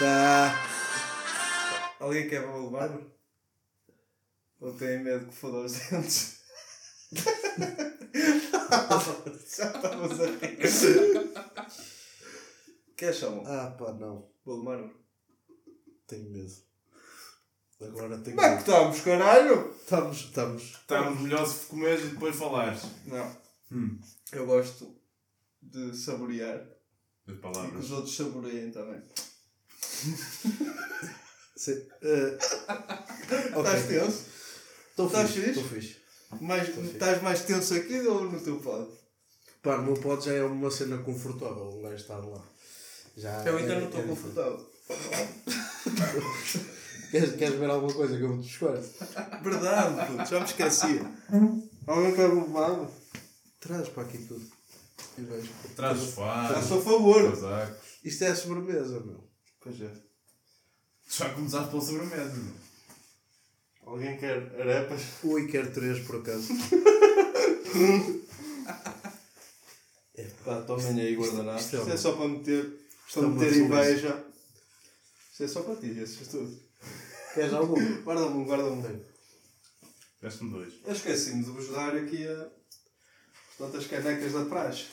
[0.00, 0.54] está.
[2.00, 2.98] Alguém quer levar?
[4.60, 6.40] Ou tem medo que foda os dentes?
[9.56, 10.58] Já estamos a rir.
[12.96, 13.42] Quer chamar?
[13.46, 14.30] Ah, pá, não.
[14.44, 14.88] Vou levar.
[16.06, 16.52] Tenho medo.
[17.80, 18.60] Agora tenho Como é que medo.
[18.60, 19.70] estamos, caralho?
[19.72, 20.62] Estamos, estamos.
[20.62, 22.82] Estamos melhor se comeres e depois falares.
[23.06, 23.36] Não.
[23.72, 23.98] Hum.
[24.32, 24.94] Eu gosto
[25.62, 26.66] de saborear As
[27.28, 27.84] e que palavras.
[27.84, 29.02] os outros saboreiem também.
[31.56, 34.24] Se, eh, Estás tenso?
[34.90, 35.48] Estou Estás fixe.
[35.50, 35.96] Estou fixe.
[36.40, 38.88] Mais, estás mais tenso aqui ou no teu pod?
[39.62, 41.68] Pá, no meu pod já é uma cena confortável.
[41.78, 42.42] O gajo estar lá.
[43.16, 44.70] Já Eu ainda é- não estou é confortável.
[47.10, 48.88] Queres, queres ver alguma coisa que eu vou te?
[49.42, 51.02] Verdade, puto, já me esquecia.
[51.84, 52.88] Alguém quer levar?
[53.58, 54.46] Traz para aqui tudo.
[55.18, 55.50] E vejo.
[55.74, 55.98] Traz
[56.68, 57.30] sou a favor.
[57.32, 57.76] casacos.
[58.04, 59.28] Isto é a sobremesa, meu.
[59.60, 59.90] Pois é.
[61.08, 62.36] Já começaste pela sobremesa.
[62.36, 62.54] meu.
[63.86, 65.02] Alguém quer arepas?
[65.24, 66.48] Ui, quero três por acaso.
[70.44, 71.64] Pá, tomem aí guardanapos.
[71.64, 72.64] isto Isto, é é uma- só para meter,
[73.06, 74.24] isto para é meter inveja.
[75.32, 76.60] Isto é só para ti, esses tudo.
[77.34, 78.02] Queres algum?
[78.02, 79.04] Guarda-me um, guarda-me um.
[80.20, 80.74] Deste-me dois.
[80.84, 82.48] Eu esqueci-me de vos dar aqui a...
[83.58, 84.86] Tantas canecas da praxe.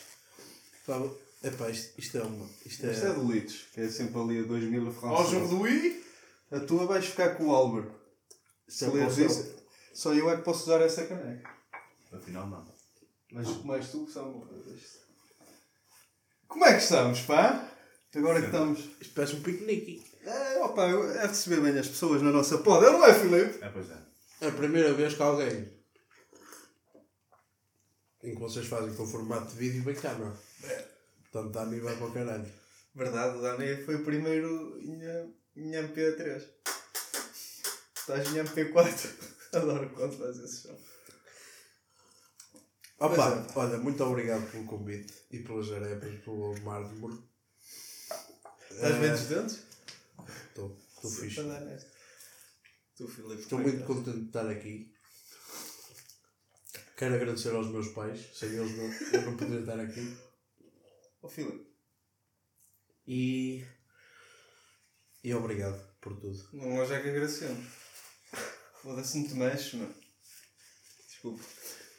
[0.85, 0.99] Pá,
[1.47, 2.49] epá, isto, isto é uma.
[2.65, 2.91] Isto é.
[2.91, 3.13] Isto é
[3.73, 5.29] que é sempre ali a 2 mil francos.
[5.29, 6.05] jogo do Wii?
[6.51, 7.91] A tua vais ficar com o Álvaro.
[8.67, 9.55] isto Se é leres o isso,
[9.93, 11.49] só eu é que posso usar essa caneca.
[12.11, 12.65] Afinal, não.
[13.31, 14.47] Mas mais tu, Samuel.
[16.47, 17.69] Como é que estamos, pá?
[18.15, 18.79] Agora que estamos.
[19.01, 20.03] Isto parece um piquenique.
[20.23, 23.63] É, opa, é receber bem as pessoas na nossa poda, não é, Filipe?
[23.63, 23.97] É, pois é.
[24.41, 25.69] É a primeira vez que alguém.
[28.23, 30.96] Em que vocês fazem com formato de vídeo vem cá, não é?
[31.31, 32.51] Portanto, me vai para o caralho.
[32.95, 35.01] Verdade, o Dani foi o primeiro em,
[35.55, 36.43] em MP3.
[37.95, 39.27] Estás em MP4.
[39.53, 40.79] Adoro quando fazes esse show.
[42.99, 47.21] Opa, Pois olha, muito obrigado pelo convite e pelas arepas, pelo mármore.
[48.71, 49.63] Estás bem dos dentes?
[50.47, 51.41] Estou, estou fixe.
[52.95, 53.41] Tu, Filipe.
[53.41, 54.91] Estou é muito contente de estar aqui.
[56.97, 60.17] Quero agradecer aos meus pais, sem eles não, eu não poderia estar aqui.
[61.27, 61.67] Ó, Filipe,
[63.05, 63.65] E.
[65.23, 66.41] E obrigado por tudo.
[66.53, 67.67] não hoje é que agradecemos.
[68.81, 69.93] Foda-se, não te mexes, mano.
[71.09, 71.43] Desculpa.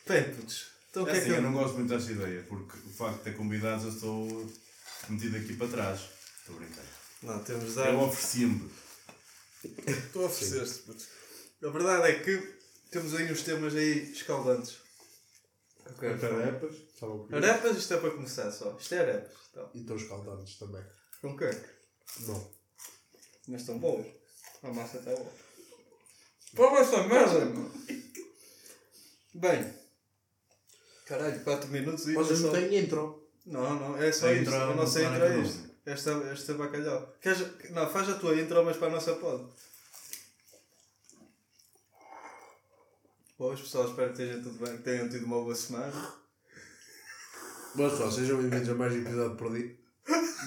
[0.06, 0.70] Bem, putos.
[0.88, 2.90] Então o É que é assim, que eu não gosto muito desta ideia, porque o
[2.90, 4.52] facto de ter convidados eu estou
[5.10, 6.00] metido aqui para trás.
[6.40, 6.84] Estou a brincar.
[7.22, 7.92] Não, temos de dar.
[7.92, 8.70] Eu ofereci-me.
[10.12, 11.04] Tu ofereceste, puto.
[11.64, 12.58] A verdade é que
[12.90, 14.78] temos aí uns temas aí escaldantes.
[15.98, 17.36] Ok, Arepas, estavam comigo.
[17.36, 18.76] Arepas, isto é para começar só.
[18.78, 19.32] Isto é arepas.
[19.50, 20.82] Então, E estão escaldantes também.
[21.20, 21.50] com quem?
[22.20, 22.50] Não.
[23.48, 24.06] Mas estão boas.
[24.62, 25.30] A massa está boa.
[26.54, 27.72] Prova essa merda, mano.
[29.34, 29.74] Bem.
[31.06, 33.28] Caralho, 4 minutos e Vocês não só- têm intro.
[33.46, 34.42] Não, não, é só A isto.
[34.42, 35.68] intro é A nossa intro é isto.
[35.86, 37.14] Esta, esta é bacalhau.
[37.20, 39.50] Queres, não, faz a tua intro, mas para a nossa pod.
[43.38, 46.12] Boas pessoal, espero que esteja tudo bem, que tenham tido uma boa semana.
[47.76, 49.78] Mas só, sejam bem-vindos a mais um episódio perdido.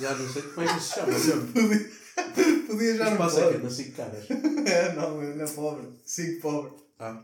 [0.02, 1.14] Já não sei como é que se chama.
[1.18, 2.66] Sempre.
[2.68, 4.26] Podia já Isto não passa aqui, nas 5 caras.
[4.68, 5.88] É, não, não é pobre.
[6.06, 6.84] Cinco pobre.
[7.00, 7.24] Ah.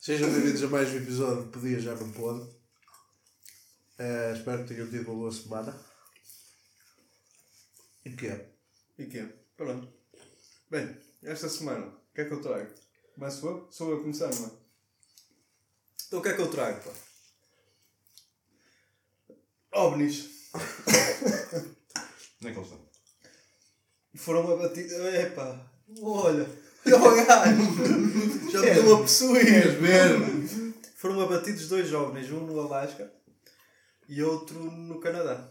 [0.00, 2.50] Sejam bem-vindos a mais um episódio de Podia Já Não Pode.
[4.00, 5.80] Eh, espero que tenham tido uma boa semana.
[8.04, 8.50] E que é?
[8.98, 9.28] E quê?
[9.56, 9.88] Pronto.
[10.68, 12.83] Bem, esta semana, o que é que eu trago?
[13.14, 13.68] Começo eu?
[13.70, 14.50] Sou eu a começar, não é?
[16.06, 16.90] Então o que é que eu trago, pá?
[19.80, 20.50] OVNIs.
[20.54, 22.88] Onde é que eles estão?
[24.16, 24.92] Foram abatidos.
[24.92, 25.70] Epá,
[26.02, 26.64] olha.
[26.86, 28.50] Olha, gajo.
[28.52, 29.80] Já me estou a possuir.
[29.80, 30.18] ver?
[30.96, 33.10] Foram abatidos dois OVNIs, um no Alasca
[34.06, 35.50] e outro no Canadá.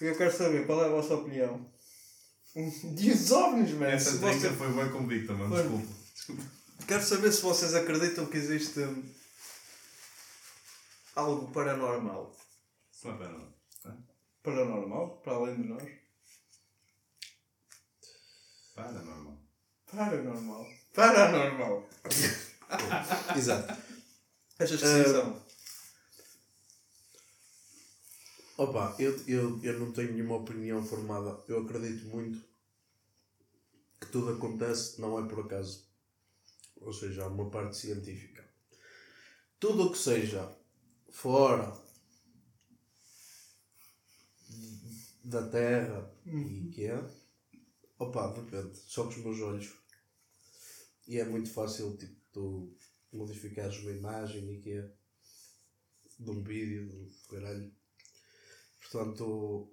[0.00, 1.64] Eu quero saber qual é a vossa opinião.
[2.56, 3.86] E os OVNIs, man.
[3.86, 5.54] Essa Se você- foi bem convicta, mano.
[5.54, 5.62] Foi.
[5.62, 5.97] Desculpa.
[6.86, 8.80] Quero saber se vocês acreditam que existe
[11.14, 12.34] algo paranormal.
[12.92, 13.58] Isso não é não.
[14.42, 15.20] Paranormal?
[15.22, 15.82] Para além de nós?
[18.74, 19.36] Para, normal.
[19.90, 20.66] Paranormal.
[20.94, 21.88] Paranormal.
[23.36, 23.82] Exato.
[24.58, 25.42] Achas que sim são?
[28.56, 31.42] Opa, eu, eu, eu não tenho nenhuma opinião formada.
[31.48, 32.40] Eu acredito muito
[34.00, 35.87] que tudo acontece não é por acaso.
[36.80, 38.44] Ou seja, há uma parte científica.
[39.60, 40.50] Tudo o que seja
[41.10, 41.72] fora
[45.24, 46.98] da Terra e que é,
[47.98, 48.76] opa, depende.
[48.78, 49.74] Só com os meus olhos.
[51.08, 52.72] E é muito fácil, tipo, tu
[53.12, 54.88] modificares uma imagem e que é
[56.18, 57.72] de um vídeo, do caralho.
[58.80, 59.70] Portanto,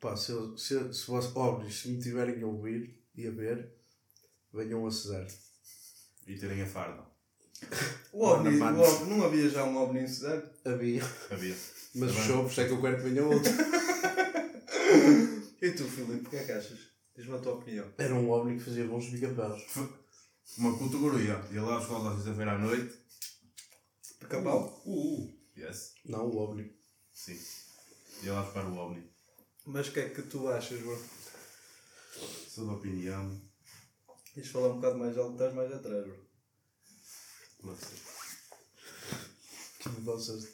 [0.00, 3.72] pá, se, eu- se, se vós, óbvios, se me tiverem a ouvir e a ver,
[4.52, 5.26] venham a Cesar.
[6.28, 7.02] E terem a farda.
[8.12, 10.44] O OVNI, o OVNI, não havia já um OVNI em Cidade?
[10.64, 11.56] Havia, Havia.
[11.96, 12.26] mas Tá bem.
[12.28, 13.50] show, por isso é que eu quero que venha outro.
[15.60, 16.78] E tu, Filipe, o que é que achas?
[17.16, 17.84] Diz-me a tua opinião.
[17.98, 19.60] Era um OVNI que fazia bons bigapelos.
[20.56, 21.44] Uma categoria.
[21.50, 22.94] Ia lá à escola à sexta-feira à noite.
[24.20, 24.80] Pica-pau?
[24.86, 25.38] Uh, uh.
[25.56, 25.94] Yes.
[26.04, 26.72] Não, o OVNI.
[27.12, 27.36] Sim.
[28.22, 29.10] Ia lá buscar o OVNI.
[29.66, 30.96] Mas o que é que tu achas, bro?
[32.48, 33.40] Sou da opinião.
[34.38, 36.16] Queres falar um bocado mais alto, estás mais atrás, bro.
[37.64, 37.98] Não sei.
[39.80, 40.44] Que mudanças.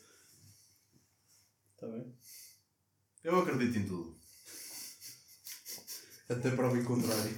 [1.74, 2.14] Está bem?
[3.22, 4.16] Eu acredito em tudo.
[6.30, 7.36] Até para o contrário.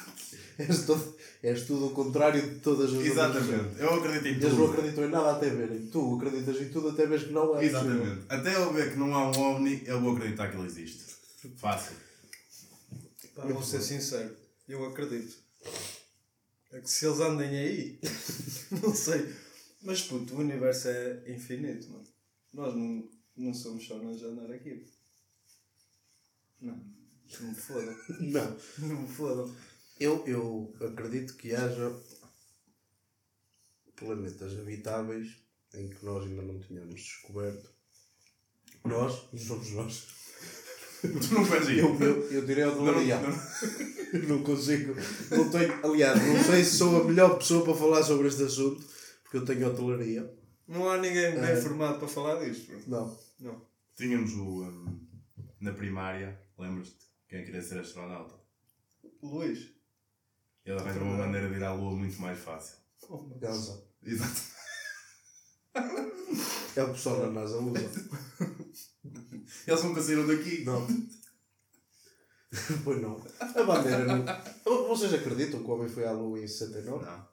[0.56, 3.36] és, todo, és tudo o contrário de todas as outras pessoas.
[3.36, 3.80] Exatamente.
[3.82, 4.72] Eu acredito em Eles não tudo.
[4.72, 5.88] acreditam em nada até verem.
[5.88, 7.68] Tu acreditas em tudo até vês que não é.
[7.68, 7.80] possível.
[7.80, 8.24] Exatamente.
[8.30, 11.04] Até eu ver que não há um OVNI, eu vou acreditar que ele existe.
[11.58, 11.96] Fácil.
[13.34, 14.34] Pá, vou ser sincero,
[14.66, 15.42] eu acredito.
[16.72, 18.00] É que se eles andem aí,
[18.82, 19.34] não sei.
[19.82, 22.06] Mas puto, o universo é infinito, mano.
[22.52, 24.86] Nós não, não somos só nós a andar aqui.
[26.60, 26.76] Não.
[27.40, 27.96] Não me fodam.
[28.20, 28.56] Não.
[28.78, 29.56] Não me fodam.
[29.98, 31.90] Eu, eu acredito que haja
[33.96, 35.36] planetas habitáveis
[35.74, 37.72] em que nós ainda não tínhamos descoberto.
[38.84, 40.06] Nós, somos nós.
[41.28, 42.04] Tu não fazes Eu, isso.
[42.04, 43.20] eu, eu direi ao Não, Dorian.
[43.20, 44.94] não, Não consigo.
[45.30, 48.84] Não tenho, aliás, não sei se sou a melhor pessoa para falar sobre este assunto,
[49.22, 50.32] porque eu tenho hotelaria.
[50.68, 51.56] Não há ninguém bem Ah.
[51.60, 52.72] formado para falar disto.
[52.86, 53.18] Não.
[53.40, 53.66] Não.
[53.96, 54.62] Tínhamos o.
[54.64, 55.00] um,
[55.60, 56.96] na primária, lembras-te?
[57.28, 58.34] Quem queria ser astronauta?
[59.22, 59.70] Luís.
[60.64, 62.76] Ele arranjou uma maneira de ir à Lua muito mais fácil.
[63.08, 63.84] Oh, Elsa.
[64.04, 64.40] Exato.
[66.76, 67.80] É o pessoal da NASA usa.
[69.66, 70.64] Eles nunca saíram daqui.
[70.64, 70.86] Não.
[72.84, 73.24] pois não.
[73.40, 74.24] A bandeira não.
[74.88, 77.04] Vocês acreditam que o homem foi à Lua em 69?
[77.04, 77.28] Não.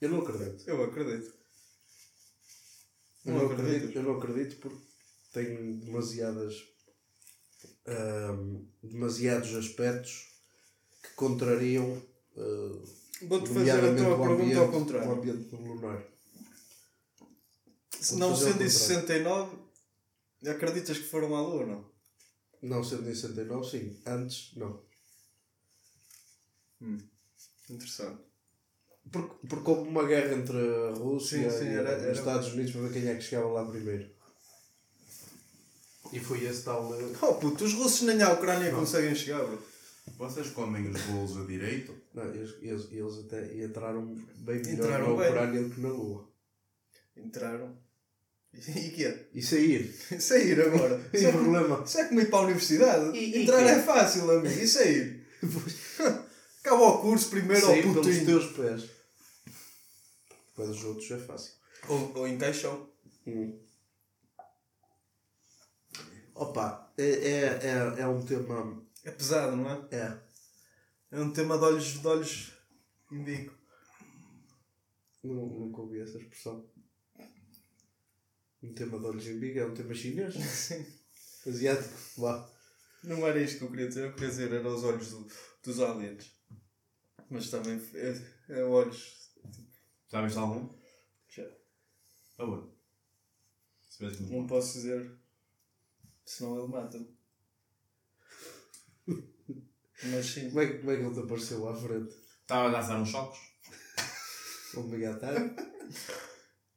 [0.00, 0.64] Eu não acredito.
[0.68, 1.34] Eu acredito.
[3.24, 3.74] Eu Não não acreditas?
[3.76, 4.78] acredito, eu não acredito porque
[5.32, 6.54] tenho demasiadas.
[7.86, 10.28] ahm, demasiados aspectos
[11.02, 12.00] que contrariam.
[12.36, 12.84] ah,
[13.22, 15.10] Vou-te fazer a tua o pergunta ambiente- ao O contrário.
[15.12, 16.02] ambiente lunar.
[18.00, 18.70] Se não sendo em contrário.
[18.70, 19.56] 69,
[20.44, 21.90] acreditas que foram à Lua ou não?
[22.62, 24.00] Não sendo em 69, sim.
[24.06, 24.82] Antes, não.
[27.70, 28.22] Interessante.
[29.10, 32.52] Porque, porque houve uma guerra entre a Rússia Sim, sim, e era- os era- Estados
[32.52, 34.10] Unidos para ver quem é que chegava lá primeiro.
[36.12, 36.92] E foi esse tal.
[36.94, 39.62] eh, Oh puto, os russos nem à Ucrânia conseguem chegar, bro.
[40.16, 41.94] Vocês comem os bolos a direito?
[42.14, 44.06] Não, eles, eles, eles até entraram
[44.36, 45.28] bem melhor Entraram na bem.
[45.30, 46.28] Ucrânia do que na Lua.
[47.16, 47.76] Entraram.
[48.68, 49.26] E quê?
[49.34, 49.92] E sair.
[50.20, 50.98] Sair agora.
[51.12, 51.84] Sem Isso é, como- problema.
[51.84, 53.18] isso é como ir para a universidade.
[53.18, 53.70] E- e Entrar quê?
[53.70, 54.46] é fácil, amigo.
[54.48, 55.26] E sair?
[56.60, 58.24] Acaba o curso primeiro ao sair pelos putinho.
[58.26, 58.90] teus pés.
[60.54, 61.52] Para os outros é fácil.
[61.88, 62.88] Ou, ou em caixão.
[63.26, 63.58] Hum.
[66.34, 67.40] Opa, é, é,
[67.98, 68.82] é, é um tema.
[69.04, 69.86] É pesado, não é?
[69.96, 70.18] É.
[71.12, 72.52] É um tema de olhos, de olhos
[73.10, 73.54] bico.
[75.22, 76.64] Nu- Nunca ouvi essa expressão.
[78.66, 80.34] Um tema de olhos em bico é um tema chinês.
[81.46, 81.94] Asiático.
[82.18, 82.50] Vá.
[83.04, 84.04] Não era isto que eu queria dizer.
[84.06, 85.28] Eu queria dizer era os olhos do-
[85.62, 86.32] dos aliens.
[87.30, 89.30] Mas também é, é olhos.
[90.08, 90.68] Sabes de algum?
[91.28, 91.44] Já.
[92.38, 92.70] Aonde?
[93.96, 95.16] Que Não posso dizer.
[96.24, 97.16] Senão ele mata-me.
[100.04, 100.48] Mas sim.
[100.48, 102.14] Como é, que- como é que ele te apareceu lá à frente?
[102.42, 103.38] Estava a dançar uns choques?
[104.76, 105.34] Onde me gatar?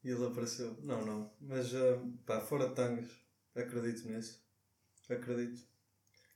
[0.04, 0.76] E ele apareceu.
[0.82, 1.32] Não, não.
[1.42, 3.08] Mas ah, pá, fora de tangas.
[3.56, 4.42] Acredito nisso.
[5.10, 5.62] Acredito.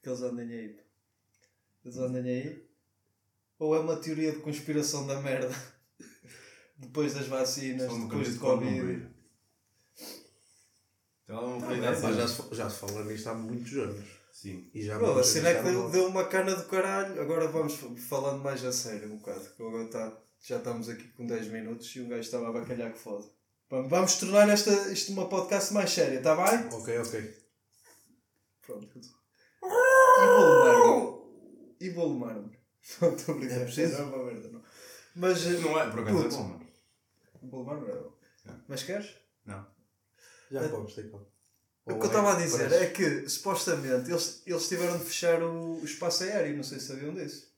[0.01, 0.79] Que eles andem aí.
[1.85, 2.69] Eles andem aí.
[3.59, 5.53] Ou é uma teoria de conspiração da merda.
[6.77, 9.07] Depois das vacinas, depois de Covid.
[11.23, 12.13] Então Tá bem, Mas dançar.
[12.13, 14.05] já se, já se fala nisto há muitos anos.
[14.31, 14.69] Sim.
[14.73, 17.21] E já Pô, a cena é que deu, deu uma cana do caralho.
[17.21, 17.75] Agora vamos
[18.09, 19.49] falando mais a sério um bocado.
[19.55, 22.91] que Agora tá, já estamos aqui com 10 minutos e um gajo estava a bacalhar
[22.91, 23.25] que foda.
[23.73, 26.67] Vamos, vamos tornar esta, isto uma podcast mais séria, está bem?
[26.71, 27.43] Ok, ok.
[28.61, 28.87] Pronto.
[28.99, 31.75] E vou.
[31.79, 32.55] E vou lemar-me.
[33.01, 33.61] Não estou a brincar.
[33.61, 33.93] É preciso?
[33.93, 34.63] Não é uma merda, não.
[35.15, 35.43] Mas.
[35.59, 36.67] Não é, por acaso é bom, mano.
[37.41, 38.13] O Boulevard não é bom.
[38.67, 39.15] Mas queres?
[39.43, 39.65] Não.
[40.51, 41.25] Já podes, tem como.
[41.85, 45.81] O que eu estava a dizer é que, supostamente, eles, eles tiveram de fechar o,
[45.81, 47.51] o espaço aéreo, não sei se sabiam disso.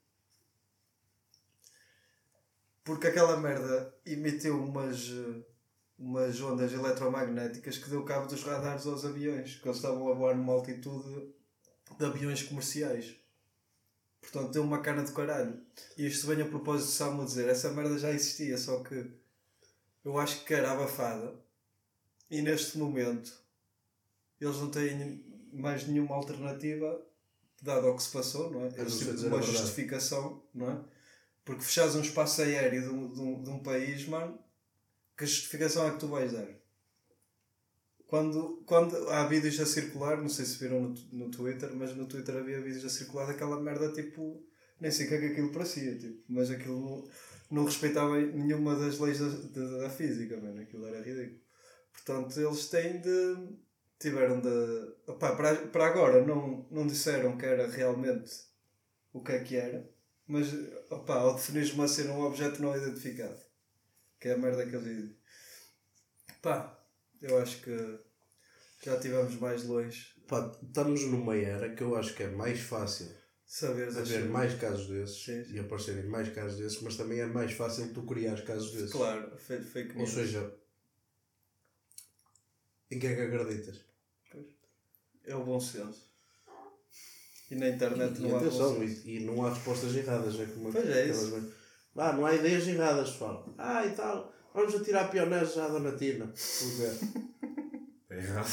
[2.86, 5.55] Porque aquela merda emitiu umas, eh,
[5.98, 10.36] umas ondas eletromagnéticas que deu cabo dos radares aos aviões, que eles estavam a voar
[10.36, 11.34] numa altitude
[11.98, 13.16] de aviões comerciais.
[14.22, 15.62] Portanto, deu uma cana de caralho.
[15.98, 19.12] E isto vem a propósito de Samu dizer, essa merda já existia, só que
[20.04, 21.34] eu acho que era abafada.
[22.30, 23.32] E neste momento
[24.42, 25.24] eles não têm
[25.54, 27.02] mais nenhuma alternativa,
[27.62, 28.68] dado ao que se passou, não é?
[28.78, 29.46] Eles a uma verdade.
[29.46, 30.80] justificação, não é?
[31.46, 34.38] Porque fechares um espaço aéreo de um, de um, de um país, mano,
[35.18, 36.48] que justificação é que tu vais dar?
[38.08, 42.06] Quando, quando há vídeos a circular, não sei se viram no, no Twitter, mas no
[42.06, 44.44] Twitter havia vídeos a circular daquela merda tipo.
[44.80, 47.10] Nem sei o que é que aquilo parecia, tipo, mas aquilo não,
[47.50, 51.40] não respeitava nenhuma das leis da, da, da física, mano, aquilo era ridículo.
[51.94, 53.56] Portanto, eles têm de.
[53.98, 55.14] tiveram de.
[55.18, 58.32] Para, para agora não, não disseram que era realmente
[59.14, 59.90] o que é que era,
[60.28, 60.48] mas
[60.90, 63.40] opá, ao definir uma cena um objeto não identificado,
[64.26, 65.16] que é a merda que eles dizem.
[66.42, 66.84] Pá,
[67.22, 68.00] eu acho que
[68.84, 70.16] já estivemos mais longe.
[70.28, 73.08] Pá, estamos numa era que eu acho que é mais fácil
[73.46, 74.32] Saberes as haver cenas.
[74.32, 75.54] mais casos desses Sim, sim.
[75.54, 78.92] e aparecerem mais casos desses, mas também é mais fácil tu criares casos desses.
[78.92, 80.10] Claro, fake Ou news.
[80.10, 80.56] seja,
[82.90, 83.80] em que é que acreditas?
[85.24, 86.10] É o bom senso.
[87.52, 90.48] E na internet E, não há bom atenção, e, e não há respostas erradas, é
[90.48, 91.65] como Pois é isso.
[91.96, 92.10] Vezes.
[92.10, 93.54] Ah, não há ideias erradas, pessoal.
[93.58, 96.26] Ah, e tal, vamos atirar pioneiros já da Natina.
[96.28, 97.26] Porque
[98.08, 98.48] É errado.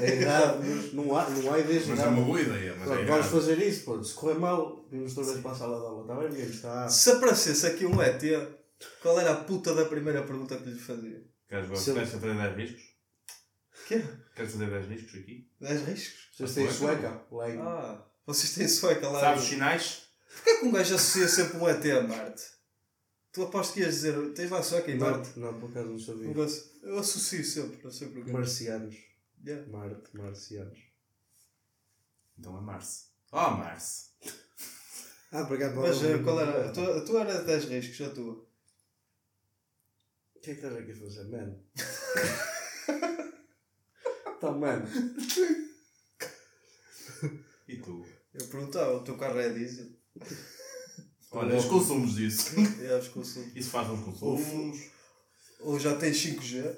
[0.00, 2.18] é errado, mas não há, não há ideias Mas é erradas.
[2.18, 4.02] uma boa ideia, mas Pronto, é vamos fazer isso, pô.
[4.02, 6.02] Se correr mal, vamos vez para a sala de aula.
[6.02, 6.54] Está bem, amigos?
[6.56, 6.88] Está.
[6.88, 8.22] Se aparecesse aqui um ET,
[9.02, 11.22] qual era a puta da primeira pergunta que lhe fazia?
[11.46, 12.82] Queres, queres fazer 10 riscos?
[13.88, 14.02] Quê?
[14.34, 15.50] Queres fazer 10 riscos aqui?
[15.60, 16.28] 10 riscos?
[16.38, 17.22] Vocês têm Sueca?
[17.60, 19.20] Ah, vocês têm sueca lá.
[19.20, 20.02] Sabes os sinais?
[20.34, 22.42] Porquê que um gajo associa sempre um ET a Marte?
[23.32, 25.38] Tu aposto que ias dizer, tens lá sueca em Marte?
[25.38, 26.28] não, por acaso não sabia.
[26.28, 28.30] Um gajo- Eu associo sempre, não sei porquê.
[28.30, 28.96] Marcianos.
[29.44, 29.66] Yeah.
[29.72, 30.78] Marte, marcianos.
[32.38, 33.06] Então é Março.
[33.32, 34.10] Oh, Março.
[35.32, 36.68] Ah, por acaso Mas não- eh, qual era?
[36.68, 38.34] A tua, a tua era 10 riscos, a tua.
[40.34, 41.64] O que é que estás aqui a fazer, mano?
[44.36, 44.86] Então, mano.
[47.68, 48.04] E tu?
[48.34, 49.90] Eu perguntava, o teu carro é diesel?
[51.32, 52.54] Olha, os consumos disso.
[52.82, 53.56] É, os consumos.
[53.56, 54.78] Isso faz uns consumos.
[55.60, 56.76] Ou já tens 5G?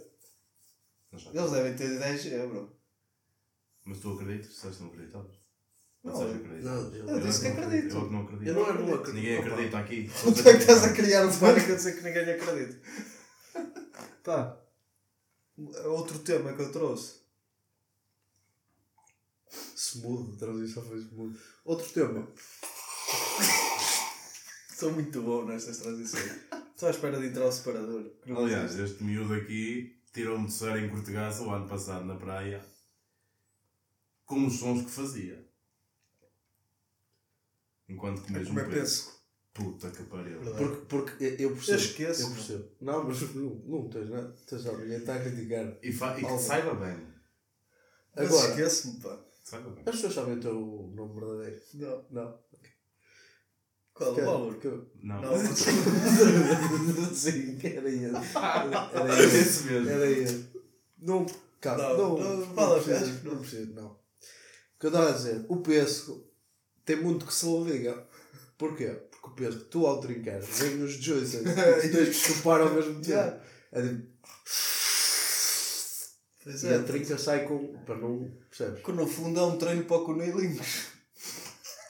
[1.13, 1.31] Não sei.
[1.35, 2.77] Eles devem ter 10G, bro.
[3.85, 4.61] Mas tu acreditas?
[4.61, 5.45] Que não acreditavas?
[6.05, 7.95] Não, Ou eu, Eu disse que não acredito.
[7.97, 8.49] Eu que não acredito.
[8.49, 9.15] Eu não, eu não acredito.
[9.15, 10.11] Ninguém acredita aqui.
[10.23, 12.81] Tu é que estás a criar um pânico a dizer que ninguém acredita.
[14.23, 14.61] Pá,
[15.87, 17.23] outro tema que eu trouxe.
[19.77, 21.39] Smooth, a transição foi smooth.
[21.65, 22.29] Outro tema.
[24.75, 26.33] Sou muito bom nestas transições.
[26.75, 28.11] Estou à espera de entrar ao separador.
[28.37, 32.65] Aliás, este miúdo aqui tirou-me de ser em Cortegaça o ano passado na praia
[34.27, 35.47] com os sons que fazia.
[37.89, 39.15] Enquanto comes um é penso.
[39.53, 40.41] Puta que pariu.
[40.41, 41.73] Porque, porque eu percebo.
[41.79, 42.69] Eu esqueço, Eu percebo.
[42.81, 44.35] Não, mas não, não tens nada.
[44.49, 45.77] Tens ninguém está a criticar.
[45.81, 47.07] E, fa- e que saiba bem.
[48.17, 49.25] Agora, esqueço-me, pá.
[49.45, 49.85] Saiba bem.
[49.87, 51.63] as pessoas sabem o teu nome verdadeiro.
[51.75, 52.05] Não.
[52.11, 52.44] Não.
[53.95, 54.11] Qual?
[54.13, 54.57] O Valor?
[54.57, 55.21] Que eu- Não.
[55.23, 55.55] Não.
[57.15, 58.11] Sim, era ele.
[58.13, 59.89] Era esse mesmo.
[59.89, 60.49] Era ele.
[60.99, 61.27] Não,
[61.61, 63.41] calma, Não, não, não, não, fala, precisa, acho que não não.
[63.41, 63.87] precisa, não.
[63.87, 63.97] O
[64.81, 66.25] que eu estava a dizer, o pesco
[66.85, 68.07] tem muito que se liga.
[68.59, 68.89] Porquê?
[69.11, 72.95] Porque o pesco, tu ao trincar, vem nos joystick e tens que chupar ao mesmo
[72.95, 73.09] tempo.
[73.11, 73.41] Yeah.
[73.73, 74.15] É tipo,
[76.43, 76.75] Pois e é.
[76.75, 77.73] a trinca sai com.
[77.87, 78.31] para não.
[78.51, 78.83] percebes?
[78.85, 80.94] Que no fundo é um treino para o cunilinhos.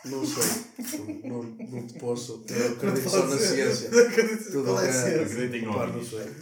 [0.05, 1.23] Não sei.
[1.25, 2.45] Não, não, não te posso.
[2.49, 3.91] Eu acredito só na ciência.
[3.91, 5.23] Não acredito Tudo qual é a ciência.
[5.23, 6.35] Acredito em não sei.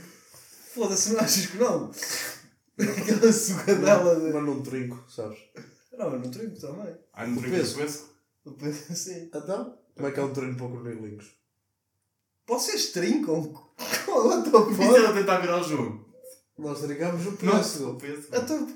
[0.75, 1.90] Foda-se, não achas que não?
[2.78, 4.33] Aquela sugadela de.
[4.33, 5.38] Mas não trinco, sabes?
[5.92, 6.97] Não, eu não trinco também.
[7.12, 7.76] Ah, não O trinca peso.
[7.76, 8.12] peso?
[8.45, 9.23] Eu penso assim.
[9.26, 11.26] Então, como é que é um treino para cornelinhos?
[12.49, 13.52] Vocês trincam?
[14.09, 14.95] What the Isso fuck?
[14.97, 16.12] era tentar virar o jogo.
[16.59, 17.85] Nós trincamos o Não, pesco.
[17.85, 18.28] o peso.
[18.33, 18.69] Então,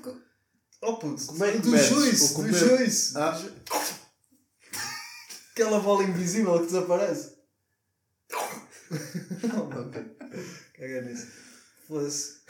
[0.83, 3.17] oh puto, Como é que do juice, o do juice.
[3.17, 3.37] Ah.
[5.57, 7.35] Aquela bola invisível que desaparece.
[9.43, 11.27] Não, não, caga nisso.
[11.87, 12.41] Foda-se.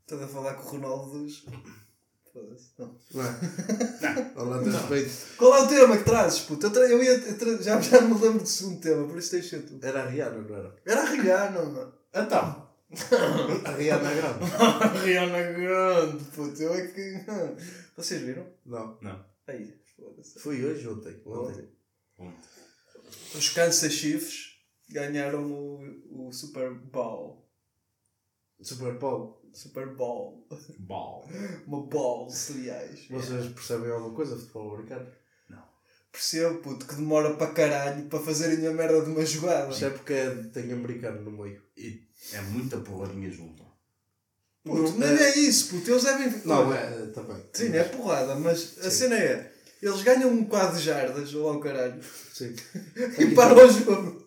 [0.00, 1.44] Estou a falar com o Ronaldo dos.
[2.32, 2.72] foda-se.
[2.76, 2.98] Não.
[3.14, 4.32] Não é?
[4.34, 5.36] Holanda respeito.
[5.36, 6.66] Qual é o tema que trazes, puto?
[6.66, 7.12] Eu, tra- eu ia.
[7.12, 9.78] eu tra- já, já não me lembro do segundo tema, por isso deixa tu.
[9.80, 10.76] Era a Rihanna, não era?
[10.84, 11.94] Era a Rihanna, mano.
[12.12, 12.68] Então,
[13.64, 14.44] A Rihanna grande.
[14.56, 16.60] A Rihanna grande, puto.
[16.60, 17.24] Eu é que.
[17.96, 18.44] Vocês viram?
[18.66, 18.98] Não.
[19.00, 19.24] não.
[19.46, 20.36] Aí, foda-se.
[20.40, 21.10] Foi hoje, ontem.
[21.24, 21.62] ontem.
[21.62, 21.73] Ponto.
[23.34, 24.54] Os Kansas Chiefs
[24.88, 27.48] ganharam o, o Super Bowl.
[28.62, 29.42] Super Bowl.
[29.52, 30.46] Super Bowl.
[30.78, 31.28] Ball.
[31.66, 33.06] Uma ball, aliás.
[33.08, 35.10] Vocês percebem alguma coisa de futebol americano?
[36.10, 39.72] Percebo, puto, que demora para caralho para fazerem a merda de uma jogada.
[39.72, 41.60] Isto é porque é- tem americano no meio.
[41.76, 43.64] E é muita porradinha junto.
[44.64, 45.90] Puto, Não, não é- é isso, puto.
[45.90, 46.30] Eles devem.
[46.44, 47.44] Não, é também.
[47.52, 48.90] Sim, é porrada, mas a Sim.
[48.90, 49.53] cena é.
[49.84, 52.54] Eles ganham um quadro de jardas, ou ao caralho, Sim.
[53.18, 54.24] e para o jogo.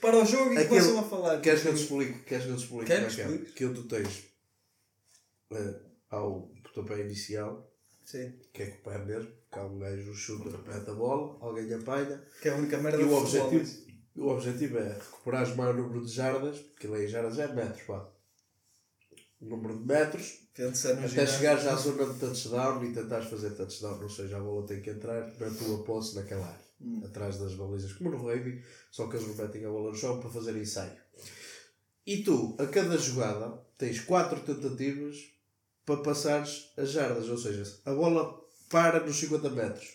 [0.00, 1.40] Para o jogo e Aquilo- começam a falar.
[1.40, 2.18] Queres que eu te explique?
[2.24, 3.06] Queres que eu te explique é que é?
[3.06, 3.52] explique.
[3.52, 4.24] Que tu tens
[5.52, 5.74] eh,
[6.10, 7.72] ao pontapé inicial,
[8.04, 11.38] Sim, que é com o pé mesmo, que há um gajo chuta, mete a bola,
[11.40, 13.64] alguém apanha, que é a única merda e o objetivo,
[14.16, 17.82] o objetivo é recuperar o maior número de jardas, porque ele em jardas é metros,
[17.82, 18.08] pá.
[19.40, 23.50] O número de metros, Pensa no até chegares à zona de touchdown e tentares fazer
[23.50, 27.02] touchdown, ou seja, a bola tem que entrar na tua posse naquela área, Hum.
[27.04, 30.30] atrás das balizas, como no rugby, só que eles metem a bola no chão para
[30.30, 30.96] fazer ensaio.
[32.06, 35.16] E tu, a cada jogada, tens quatro tentativas
[35.84, 38.40] para passares as jardas, ou seja, a bola
[38.70, 39.88] para nos 50 metros.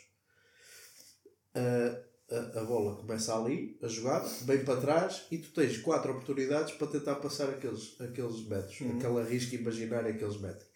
[1.55, 6.11] A, a, a bola começa ali, a jogada, vem para trás e tu tens quatro
[6.11, 8.97] oportunidades para tentar passar aqueles, aqueles metros, Uhum.
[8.97, 10.67] aquela risca imaginária que eles metem.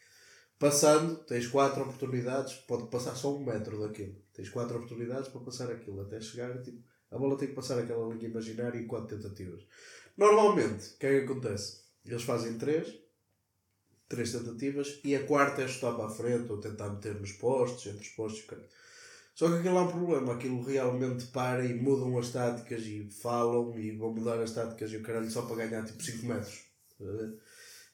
[0.59, 4.15] Passando, tens quatro oportunidades, pode passar só um metro daquilo.
[4.33, 8.13] Tens quatro oportunidades para passar aquilo, até chegar, tipo, a bola tem que passar aquela
[8.13, 9.61] linha imaginária em quatro tentativas.
[10.17, 11.79] Normalmente, o que é que acontece?
[12.05, 12.93] Eles fazem três,
[14.07, 17.85] três tentativas, e a quarta é chutar para a frente, ou tentar meter nos postos,
[17.87, 18.78] entre os postos, e o.
[19.39, 23.73] Só que aquilo há um problema, aquilo realmente para e mudam as táticas e falam
[23.79, 26.59] e vão mudar as táticas e o caralho só para ganhar tipo 5 metros.
[26.99, 27.39] Ver?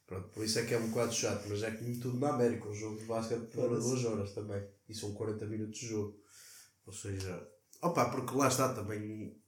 [0.08, 2.68] Pronto, por isso é que é um bocado chato, mas é como tudo na América,
[2.68, 3.90] um jogo de basquete Foda-se.
[3.90, 4.68] 2 horas também.
[4.90, 6.20] E são 40 minutos de jogo.
[6.88, 7.48] Ou seja,
[7.80, 9.40] opa, porque lá está também.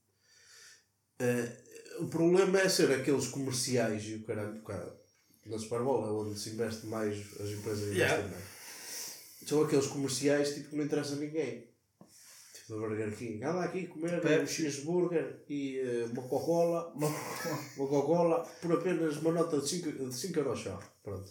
[1.18, 1.52] eh,
[1.98, 4.96] o problema é ser aqueles comerciais e o caralho, cara,
[5.46, 8.28] na Super Bowl é onde se investe mais, as empresas investem Yeah.
[8.28, 8.44] mais.
[9.48, 11.67] São aqueles comerciais tipo que não interessa a ninguém.
[12.68, 13.42] Do Burger King.
[13.44, 14.54] Anda aqui comer um Pepsi.
[14.54, 16.92] cheeseburger e eh, uma Coca-Cola.
[16.94, 17.08] Uma
[17.76, 20.78] Coca-Cola por apenas uma nota de 5 de cinco euros só.
[21.02, 21.30] Pronto.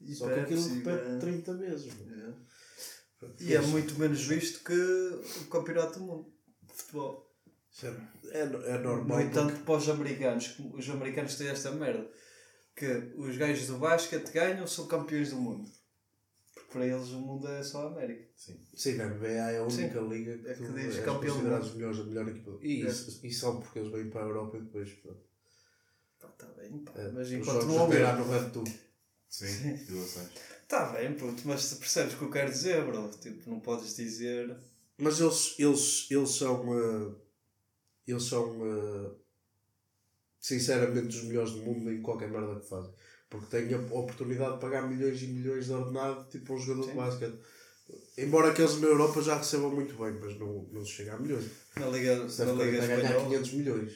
[0.00, 1.18] E Só que aquilo Pepsi, repete man.
[1.18, 1.94] 30 vezes.
[1.94, 2.22] mano.
[2.22, 2.34] É.
[3.18, 3.42] Pronto.
[3.42, 7.30] E é muito menos visto que o Campeonato do Mundo de Futebol.
[7.82, 9.20] É, é, é No normal.
[9.22, 12.08] entanto, para os americanos, os americanos têm esta merda,
[12.76, 15.68] que os gajos do basquete ganham, são campeões do mundo.
[16.74, 18.28] Para eles o mundo é só a América.
[18.36, 18.58] Sim.
[18.74, 21.60] Sim, na NBA é a única liga que, É que diz és campeão do considerado
[21.62, 21.68] mundo.
[21.70, 22.58] os melhores, a melhor equipa.
[22.60, 22.86] E, É.
[22.88, 24.90] isso, e são porque eles vêm para a Europa e depois.
[24.94, 25.20] Pronto,
[26.20, 26.92] Pá, tá bem, pá.
[26.96, 28.16] é, mas enquanto não a houver.
[28.18, 28.64] no Red Bull.
[29.28, 30.32] Sim, ilustrações.
[30.66, 33.08] Tá bem, puto, mas percebes o que eu quero dizer, bro.
[33.20, 34.56] Tipo, não podes dizer.
[34.98, 36.76] Mas eles, eles, eles são.
[36.76, 37.14] eh,
[38.08, 38.46] eles são.
[38.66, 39.10] eh,
[40.40, 42.92] sinceramente os melhores do mundo em qualquer merda que fazem.
[43.30, 46.82] Porque têm a oportunidade de pagar milhões e milhões de ordenado tipo a um jogador
[46.86, 46.96] de Sim.
[46.96, 47.38] basquete.
[48.16, 51.50] Embora aqueles na Europa já recebam muito bem, mas não, não se chega a milhões.
[51.76, 53.24] Na Liga, na é Liga a ganhar Espanhola.
[53.28, 53.92] 500 milhões.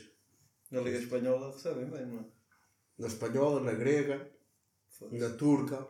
[0.71, 2.25] Na Liga Espanhola recebem bem, não é?
[2.99, 4.31] Na espanhola, na grega,
[5.13, 5.87] na turca.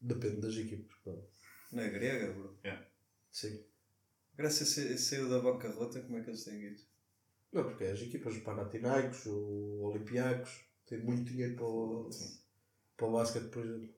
[0.00, 0.96] Depende das equipas.
[1.04, 1.22] claro.
[1.72, 2.56] Na grega, bro.
[3.30, 3.62] Sim.
[4.36, 6.88] Grécia sa- saiu da bancarrota, como é que eles têm isso?
[7.52, 10.50] Não, porque as equipas, o Panathinaikos, o Olympiacos,
[10.86, 12.08] têm muito dinheiro para o,
[12.98, 13.88] para o basquete, por exemplo.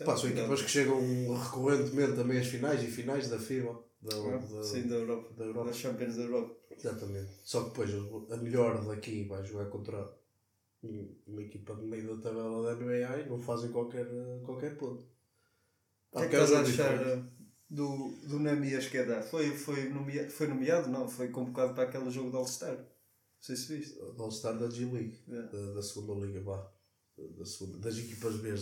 [0.00, 1.00] É Pá, são equipas que chegam
[1.34, 3.84] recorrentemente a meias finais e finais da FIBA.
[4.00, 4.54] Da, grave.
[4.54, 5.34] da, Sim, da Europa.
[5.34, 5.66] da Europa.
[5.68, 6.56] Das Champions da Europa.
[6.70, 7.30] Exatamente.
[7.42, 7.90] Só que depois
[8.32, 10.16] a melhor daqui vai jogar contra
[10.84, 14.06] um- uma equipa de meio da tabela da NBA e não fazem qualquer,
[14.44, 15.04] qualquer ponto.
[16.12, 17.22] O que é que é estás a jogo achar
[17.68, 19.20] do, do Namias Queda?
[19.20, 20.88] Foi, foi, nomea, foi nomeado?
[20.88, 22.76] Não, foi convocado para aquele jogo de All-Star.
[22.76, 22.86] Não
[23.40, 23.98] sei se viste.
[23.98, 25.42] do All-Star da G-League, É.
[25.42, 26.70] da, da segunda liga, vá.
[27.36, 28.52] Da segunda, das equipas B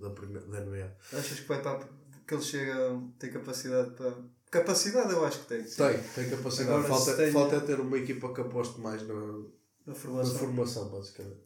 [0.00, 0.96] da, primeira, da NBA.
[1.12, 1.86] Achas que vai para.
[2.26, 2.74] que ele chega.
[3.18, 4.14] tem capacidade para.
[4.50, 5.66] Capacidade eu acho que tem.
[5.66, 5.76] sim.
[5.76, 6.70] Tem, tem capacidade.
[6.70, 9.44] Agora, falta, tem- falta é ter uma equipa que aposte mais na, Na
[9.86, 10.38] na formação.
[10.38, 11.40] formação, basicamente.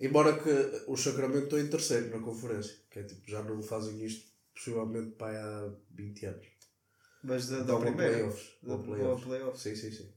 [0.00, 0.50] Embora que
[0.88, 5.12] o Sacramento estou em terceiro na conferência, que é tipo, já não fazem isto possivelmente
[5.12, 6.46] para há 20 anos.
[7.22, 8.12] Mas da, da primeira.
[8.12, 8.50] playoffs.
[8.62, 9.24] Da, playoffs.
[9.24, 9.62] playoffs.
[9.62, 10.12] Sim, sim, sim.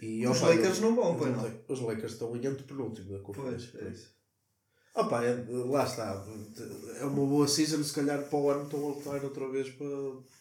[0.00, 1.60] E, Os opa, Lakers não vão, pois não?
[1.68, 3.78] Os Lakers estão em antepenúltimo da Pois, conferência.
[3.80, 4.17] é isso.
[4.98, 6.26] Opa, é, lá está.
[6.98, 9.86] É uma boa season, se calhar para o ano estão a lutar outra vez para,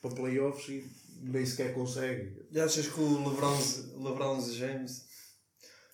[0.01, 0.91] para playoffs e
[1.21, 2.47] nem sequer consegue.
[2.49, 3.55] E achas que o LeBron,
[4.03, 5.05] LeBron James.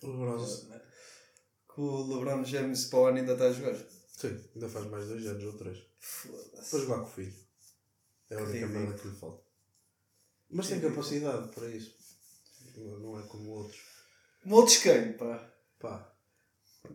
[0.02, 0.46] LeBron,
[1.74, 3.76] Que o LeBron James para o ano ainda está a jogar?
[4.16, 5.78] sim, ainda faz mais dois anos ou três.
[6.00, 6.70] Foda-se.
[6.70, 7.34] Para jogar com o filho.
[8.30, 9.44] É a única merda que lhe falta.
[10.50, 11.94] Mas tem capacidade para isso.
[12.76, 13.80] Não é como outros.
[14.46, 15.52] Outros quem, pá?
[15.78, 16.13] Pá,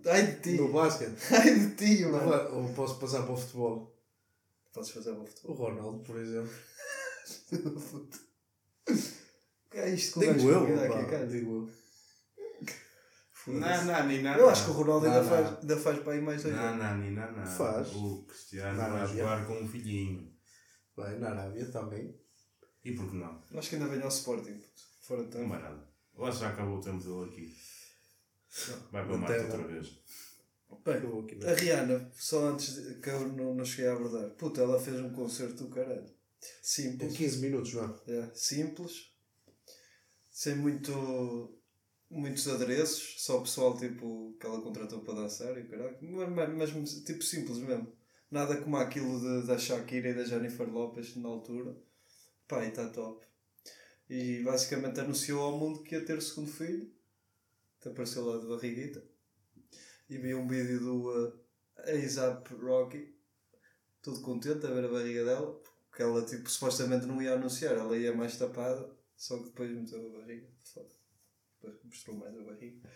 [0.05, 0.51] Ai de ti.
[0.51, 1.17] no basquete.
[1.33, 2.55] Ai de ti, não mano.
[2.67, 3.95] ou posso passar para o futebol.
[4.73, 5.55] Podes fazer bom O futebol.
[5.55, 6.51] Ronaldo, por exemplo.
[7.51, 8.07] O
[9.71, 11.27] que é isto que o Digo eu, aqui pá, a casa?
[11.27, 11.79] digo eu.
[13.47, 14.39] Não, não, nem nada.
[14.39, 15.57] Eu acho que o Ronaldo ainda, Não, faz, não.
[15.59, 17.45] ainda faz para aí mais dois Não, não, nem não, não.
[17.45, 17.95] Faz.
[17.95, 20.31] O Cristiano Não, vai não, jogar com um filhinho.
[20.95, 22.15] Vai, na Arábia também.
[22.83, 23.41] E por que não?
[23.55, 24.61] Acho que ainda vem ao Sporting.
[25.01, 25.49] Fora de Não tempo.
[25.49, 25.87] vai nada.
[26.15, 27.55] Eu acho que já acabou o tempo dele aqui.
[28.91, 29.99] Vai para Marte outra vez.
[30.85, 34.29] Bem, a Rihanna, só antes de- que eu não, não cheguei a abordar.
[34.31, 36.05] Puta, ela fez um concerto do caralho.
[36.05, 36.13] Em
[36.61, 37.17] Simples.
[37.17, 38.01] 15 minutos, não.
[38.07, 39.11] É, simples.
[40.31, 41.59] Sem muito,
[42.09, 43.15] muitos adereços.
[43.23, 45.97] Só o pessoal tipo, que ela contratou para dançar e o caralho.
[46.01, 47.91] Mas, mas, mas, tipo simples mesmo.
[48.31, 51.75] Nada como aquilo de, da Shakira e da Jennifer Lopez na altura.
[52.47, 53.25] Pá, e está top.
[54.09, 56.91] E basicamente anunciou ao mundo que ia ter o segundo filho.
[57.79, 59.03] Até apareceu lá de barriguita.
[60.09, 61.33] E vi um vídeo do uh,
[61.77, 63.15] ASAP Rocky.
[64.01, 65.61] Tudo contente a ver a barriga dela.
[65.89, 67.75] Porque ela tipo, supostamente não ia anunciar.
[67.75, 68.89] Ela ia mais tapada.
[69.15, 70.47] Só que depois meteu a barriga.
[71.61, 72.89] Depois mostrou mais a barriga.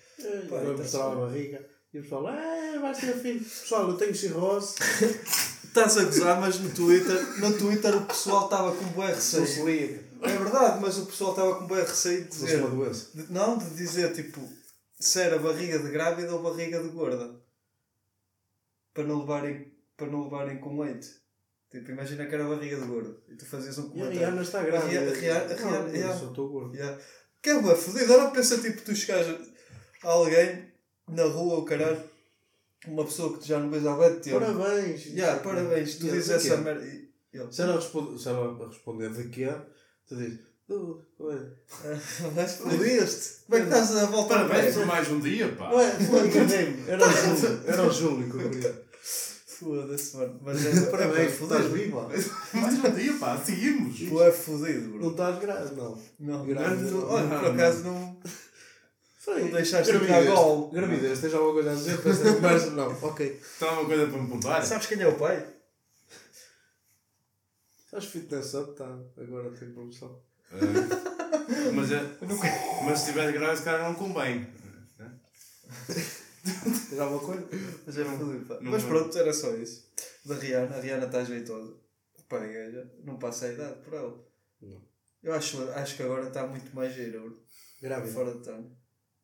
[0.50, 1.70] Pá, Vai tá mostrar a barriga.
[1.94, 3.40] E o pessoal, é, vai ser filho.
[3.40, 4.76] Pessoal, eu tenho cirrose.
[5.64, 9.44] Estás a gozar, mas no Twitter, no Twitter o pessoal estava com bué receio.
[10.22, 12.60] É verdade, mas o pessoal estava com bué receio de dizer.
[12.60, 13.10] uma doença.
[13.14, 14.40] de- não, de dizer tipo
[15.06, 17.40] se era barriga de grávida ou barriga de gorda.
[18.94, 21.10] Para não levarem, para não levarem com leite.
[21.70, 23.18] Tipo, imagina que era barriga de gorda.
[23.28, 24.20] E tu fazias um E a comentário.
[24.20, 25.12] Rihanna está grávida.
[25.12, 25.98] A Rihanna- a Rihanna-.
[26.14, 26.76] Eu só estou gordo.
[26.76, 27.02] Yeah.
[27.42, 28.14] Que é bué fodido.
[28.14, 29.28] Agora pensa tipo, tu chegares
[30.04, 30.72] a alguém
[31.08, 32.02] na rua ou caralho,
[32.88, 34.40] uma pessoa que tu já não vês há de tempo.
[34.40, 35.06] Parabéns.
[35.08, 36.86] Yeah, parabéns, tu dizes essa merda.
[37.52, 39.48] Se ela, responde, se ela responder de quê,
[40.08, 41.38] tu dizes, "Uh, ué."
[42.36, 43.44] Mas fodeste.
[43.46, 44.82] Como é que estás a voltar a Parabéns ver?
[44.82, 45.72] por mais um dia, pá.
[45.72, 46.90] Ué, foi, enganei-me.
[46.90, 47.62] Era o Júlio.
[47.68, 48.84] Era o Júlio que eu queria.
[49.46, 50.40] Foda-se, mano.
[50.42, 51.70] Mas é, Parabéns, é, estás fodido.
[51.74, 52.10] viva.
[52.54, 53.38] Mais um dia, pá.
[53.38, 53.98] Seguimos.
[54.00, 55.12] Tu é fodido, Não bro.
[55.12, 56.00] estás grávida, não.
[56.20, 58.18] Não, não, olha, por Não, acaso não.
[59.20, 59.42] Foi.
[59.44, 60.20] Não deixaste Gravidez.
[60.22, 60.70] entrar gol.
[60.72, 61.98] Gravidez, tens alguma coisa a dizer
[62.36, 62.70] conversa?
[62.72, 63.40] Não, ok.
[63.42, 64.66] Está uma coisa para me pontuar?
[64.66, 65.46] Sabes quem é o pai?
[67.86, 69.00] Estás fitness up, tá?
[69.18, 70.20] Agora tem promoção.
[70.54, 72.02] Eh, mas, é,
[72.86, 74.48] mas se estiver grávida, se calhar não convém.
[76.90, 77.48] Tens alguma coisa?
[77.86, 78.60] Mas é fodido, pá.
[78.62, 79.92] Não Mas pronto, era só isso.
[80.26, 81.74] Da Rihanna, a Rihanna está jeitosa.
[82.30, 84.18] Pá, a gaja não passa a idade por ela.
[84.62, 84.82] Não.
[85.24, 87.22] Eu acho, acho que agora está muito mais gira.
[87.82, 88.14] Grávida.
[88.14, 88.72] Fora de time.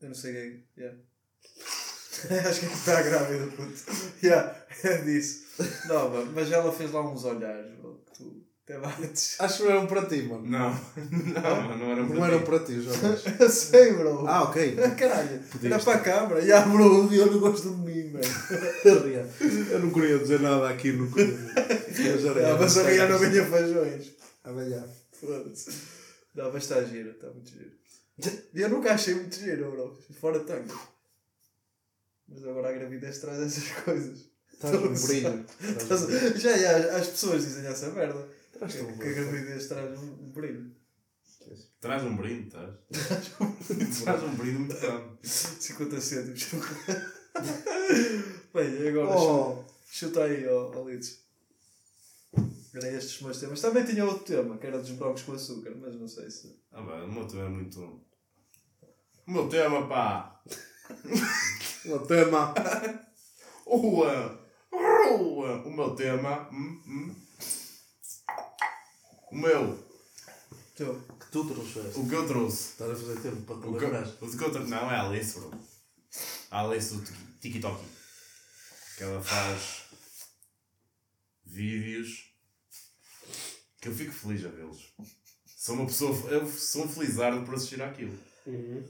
[0.01, 0.67] Eu não sei quem.
[0.77, 0.97] Yeah.
[2.49, 3.73] Acho que é que está grávida, puto.
[4.21, 5.45] Yeah, é disso.
[5.87, 7.78] Não, mas ela fez lá uns olhares,
[9.39, 10.45] Acho que não eram para ti, mano.
[10.45, 10.69] Não,
[11.09, 12.45] não, mano, não era Não para eram ti.
[12.45, 13.23] para ti, jamais.
[13.39, 14.27] Eu sei, bro.
[14.27, 14.75] Ah, ok.
[14.97, 16.41] Caralho, Podias era para a câmara.
[16.41, 19.29] Yeah, bro, eu não gosto de mim, velho.
[19.71, 24.11] Eu não queria dizer nada aqui no Mas Ah, mas a Rihanna ganha feijões.
[24.43, 24.85] Amanhã.
[25.19, 25.71] Foda-se.
[26.35, 27.71] Não, mas está giro, está muito giro.
[28.53, 29.97] E eu nunca achei muito giro, bro.
[30.19, 30.75] Fora de tanque.
[32.27, 34.29] Mas agora a gravidez traz essas coisas.
[34.53, 35.45] Estás um brilho.
[35.59, 36.37] Estás um brilho.
[36.37, 38.27] Já, já, as pessoas dizem essa merda.
[38.59, 40.75] Que, Traz-te um que a gravidez traz um brilho.
[41.79, 42.75] Traz um brinde, estás?
[44.03, 45.17] Traz um brinde muito grande.
[45.23, 46.47] 50 cêntimos.
[48.53, 51.23] Bem, e agora Oh, chuta aí, ó, ó Lides.
[52.73, 53.61] Era estes os meus temas.
[53.61, 56.59] Também tinha outro tema, que era dos broncos com açúcar, mas não sei se.
[56.73, 57.79] Ah, pá, o meu tema é muito.
[59.25, 60.43] O meu tema, pá!
[61.85, 62.53] o tema.
[63.65, 64.37] Ua!
[64.73, 65.63] Ua!
[65.65, 66.49] O meu tema.
[66.51, 67.15] Hum, hum.
[69.31, 69.89] O meu.
[70.75, 70.85] Tu.
[71.19, 71.99] Que tu trouxeste.
[71.99, 72.71] O que eu trouxe.
[72.71, 74.69] Estás a fazer tempo para O que, o que eu trouxe.
[74.69, 75.51] Não, é a Alice, bro.
[76.51, 77.03] A Alice do
[77.39, 77.85] TikTok.
[78.97, 79.83] Que ela faz.
[81.45, 82.33] vídeos.
[83.81, 84.93] Que eu fico feliz a vê-los.
[85.45, 86.11] Sou uma pessoa.
[86.29, 88.17] Eu sou um felizardo por assistir àquilo.
[88.45, 88.83] Uhum.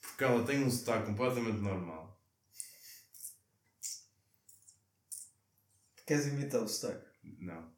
[0.00, 2.18] Porque ela tem um sotaque completamente normal.
[6.06, 7.04] Queres imitar o sotaque?
[7.38, 7.77] Não.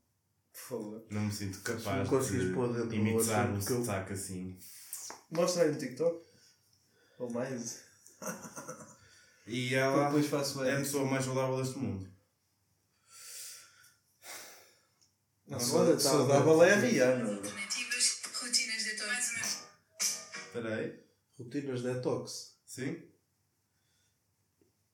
[0.70, 1.04] Favor.
[1.10, 4.56] Não me sinto capaz não de pôr do imitar um assunto que eu- sotaque assim.
[5.28, 6.24] Mostra aí no TikTok.
[7.18, 7.80] Ou mais.
[9.48, 12.08] E ela Depois faço é a pessoa mais saudável deste mundo.
[15.48, 16.76] Não, Agora tá saudável é a.
[16.76, 17.34] Rihanna.
[17.34, 19.64] Alternativas, rotinas de detox.
[20.46, 21.04] Espera aí.
[21.36, 22.54] Rotinas detox.
[22.64, 23.02] Sim?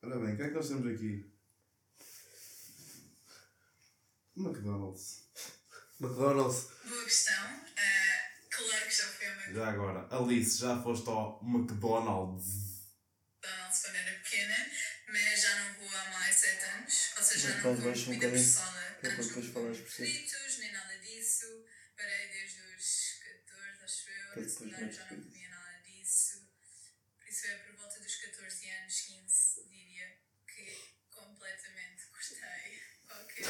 [0.01, 1.31] Ora bem, o que é que nós temos aqui?
[4.35, 5.27] McDonald's.
[5.99, 6.67] McDonald's.
[6.85, 7.63] Boa questão.
[7.77, 12.67] Ah, claro que já foi ao McDonald's Já agora, Alice, já foste ao McDonald's?
[13.81, 14.71] quando era pequena,
[15.07, 17.11] mas já não vou há mais 7 anos.
[17.17, 18.97] Ou seja, já não como baixo um comida bocadinho, processada.
[19.01, 19.45] para depois como
[19.79, 21.65] por fritos, nem nada disso.
[21.95, 24.49] Parei desde os 14, acho eu.
[24.49, 25.25] Secundário já não fritos.
[25.33, 26.47] comia nada disso.
[27.17, 32.81] Por isso é por volta dos 14 anos, 15, diria que completamente gostei.
[33.07, 33.43] Qualquer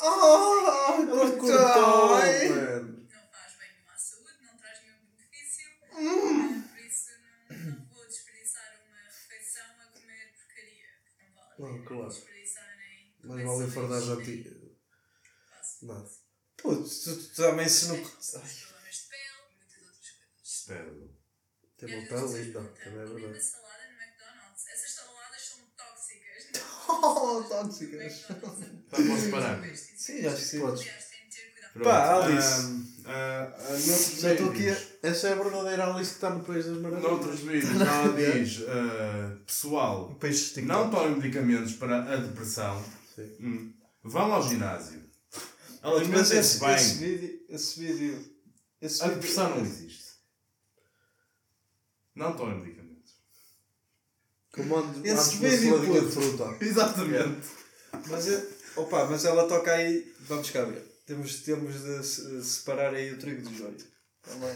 [0.00, 3.08] Ah, Ela cortou, mano.
[3.10, 6.64] não faz bem nenhuma à saúde, não traz nenhum benefício, Hum.
[6.64, 10.86] eh, por isso não, não vou desperdiçar uma refeição a comer porcaria.
[11.20, 12.08] Não vale a Não, claro.
[12.08, 13.16] desperdiçar nem.
[13.24, 15.86] Mas vale enfardar já refeições, ti.
[15.86, 16.10] Nada.
[16.56, 17.96] Putz, tu, tu também se não.
[17.96, 20.42] Problemas de pele, muitas outras coisas.
[20.44, 21.18] Espero.
[21.76, 23.44] Tem uma pele linda, também é "Comida verdade.
[23.44, 24.66] salada no McDonald's.
[24.66, 25.58] Essas saladas são
[27.48, 28.22] tóxicas.
[28.90, 29.62] Tá, posso parar?
[29.74, 30.60] Sim, acho que sim.
[30.60, 30.86] Podes.
[31.82, 33.02] Pá, Alice.
[33.06, 34.76] ah, noutros Já estou aqui a.
[35.02, 37.10] Essa é a verdadeira Alice que está no País das Maravilhas.
[37.10, 40.14] Noutros vídeos ela diz, ah, pessoal,
[40.62, 42.82] não tomem medicamentos para a depressão,
[43.14, 43.36] Sim.
[43.40, 43.72] Hum.
[44.02, 45.00] vão ao ginásio,
[45.82, 47.08] alimentem-se esse, esse bem.
[47.18, 47.40] vídeo.
[47.48, 48.24] Esse vídeo.
[48.80, 50.08] Esse A vídeo- depressão não existe.
[52.16, 52.77] Não tomem medicamentos.
[54.58, 56.56] Comando Esse antes uma saladinha de fruta.
[56.64, 57.48] Exatamente.
[58.08, 60.14] Mas, é- opa, mas ela toca aí.
[60.20, 60.82] Vamos cá ver.
[61.06, 63.76] Temos, temos de se- separar aí o trigo do joio.
[64.22, 64.54] Também.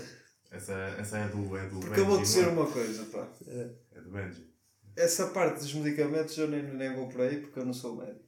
[0.50, 3.26] Essa, essa é do, é do Porque eu vou Benji, dizer não uma coisa, pá.
[3.46, 3.70] é?
[3.96, 4.52] É do Benji.
[4.94, 8.26] Essa parte dos medicamentos eu nem, nem vou por aí porque eu não sou médico.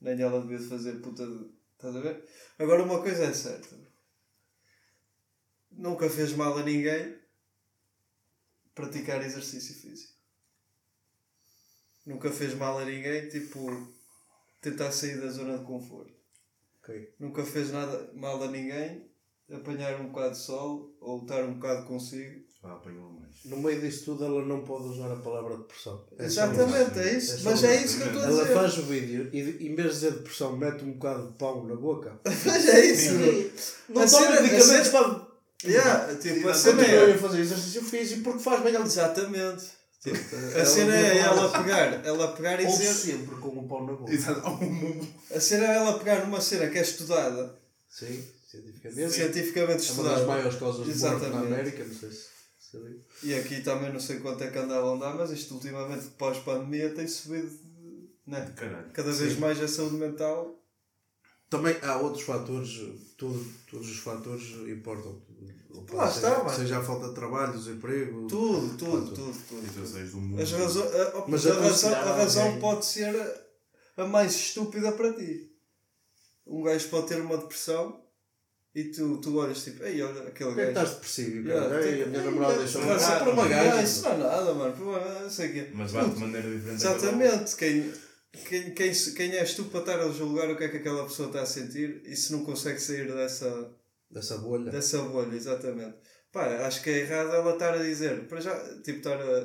[0.00, 1.50] Nem ela devia de fazer puta de.
[1.76, 2.24] Estás a ver?
[2.58, 3.76] Agora uma coisa é certa.
[5.70, 7.16] Nunca fez mal a ninguém
[8.74, 10.11] praticar exercício físico.
[12.04, 13.88] Nunca fez mal a ninguém, tipo,
[14.60, 16.12] tentar sair da zona de conforto.
[16.82, 17.14] Ok.
[17.20, 19.08] Nunca fez nada mal a ninguém
[19.52, 22.42] apanhar um bocado de sol ou estar um bocado consigo.
[22.64, 23.44] Ah, apanhou mais.
[23.44, 26.04] No meio disto tudo, ela não pode usar a palavra depressão.
[26.16, 27.00] É Exatamente, isso.
[27.00, 27.32] é isso.
[27.48, 27.96] É Mas é isso.
[27.96, 28.54] que eu estou a Ela dizer.
[28.54, 31.74] faz o vídeo e em vez de dizer depressão, mete um bocado de pão na
[31.74, 32.20] boca.
[32.24, 33.74] Mas é isso.
[33.88, 35.32] Não A toma medicamentos para.
[35.64, 37.12] Yeah, tipo, a cena é.
[37.12, 39.64] a fazer exercício físico porque faz bem Exatamente.
[40.02, 40.16] Tipo,
[40.60, 42.92] A cena é ela pegar, ela pegar e Ou dizer.
[42.92, 44.12] sempre com um pão na boca.
[44.12, 44.42] Exato.
[45.32, 47.56] A cena é ela pegar numa cena que é estudada,
[47.88, 49.12] Sim, cientificamente.
[49.12, 50.26] cientificamente É uma das estudada.
[50.26, 51.38] maiores causas de morte na.
[51.38, 52.32] América, não sei se.
[53.22, 56.90] E aqui também não sei quanto é que andavam a andar, mas isto ultimamente pós-pandemia
[56.94, 57.50] tem subido.
[58.26, 58.50] Né?
[58.56, 58.90] Caralho.
[58.92, 59.40] Cada vez Sim.
[59.40, 60.58] mais a saúde mental.
[61.50, 62.80] Também há outros fatores,
[63.18, 65.20] tudo, todos os fatores importam.
[65.92, 66.48] Lá seja, está.
[66.50, 68.26] Seja a falta de trabalho, desemprego.
[68.26, 69.14] Tudo, tudo, Tudo.
[69.14, 69.66] tudo, tudo.
[69.68, 70.42] Situações do mundo.
[70.42, 73.14] As a, Mas a a razão, a razão pode ser
[73.96, 75.50] a, a mais estúpida para ti.
[76.46, 78.00] Um gajo pode ter uma depressão
[78.74, 80.68] e tu, tu olhas tipo, ei, olha aquele é gajo.
[80.70, 81.48] estás depressivo?
[81.48, 81.86] Yeah, cara?
[81.86, 83.82] Ei, tipo, a minha namorada é, deixou-me mas só é por uma Yeah, gaja.
[83.84, 84.76] Isso não é nada, mano.
[84.76, 85.70] Pô, não sei quê.
[85.74, 86.74] Mas bate de maneira diferente.
[86.82, 87.56] Exatamente.
[87.56, 87.92] Quem,
[88.48, 91.28] quem, quem, quem és tu para estar a julgar o que é que aquela pessoa
[91.28, 93.70] está a sentir e se não consegue sair dessa,
[94.12, 94.70] Dessa bolha.
[94.70, 95.96] dessa bolha, exatamente.
[96.30, 99.38] Pá, acho que é errado ela estar a dizer, para já, tipo, estar a,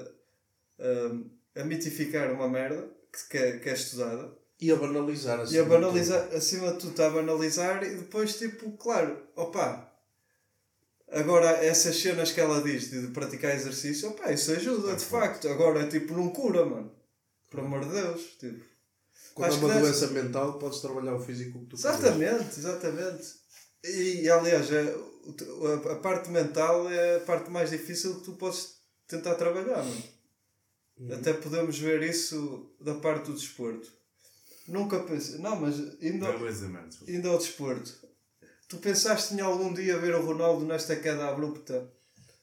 [1.57, 5.55] a, a mitificar uma merda que, que, é, que é estudada E a banalizar assim.
[5.55, 9.85] e a banalizar, acima de tudo, está a banalizar e depois, tipo, claro, opa.
[11.09, 15.47] Agora, essas cenas que ela diz de praticar exercício, opa, isso ajuda, de facto.
[15.47, 16.91] Agora, tipo, não cura, mano.
[17.49, 18.63] Por amor de Deus, tipo.
[19.33, 21.99] Quando é uma doença mental, podes trabalhar o físico que tu quiseres.
[21.99, 23.46] Exatamente, exatamente.
[23.83, 24.95] E, aliás, é,
[25.87, 28.75] a, a parte mental é a parte mais difícil que tu podes
[29.07, 30.03] tentar trabalhar, mano.
[30.99, 31.13] Uhum.
[31.13, 33.91] Até podemos ver isso da parte do desporto.
[34.67, 35.37] Nunca pensei.
[35.39, 36.97] Não, mas é exatamente.
[37.07, 37.93] indo ao desporto,
[38.67, 41.89] tu pensaste em algum dia ver o Ronaldo nesta queda abrupta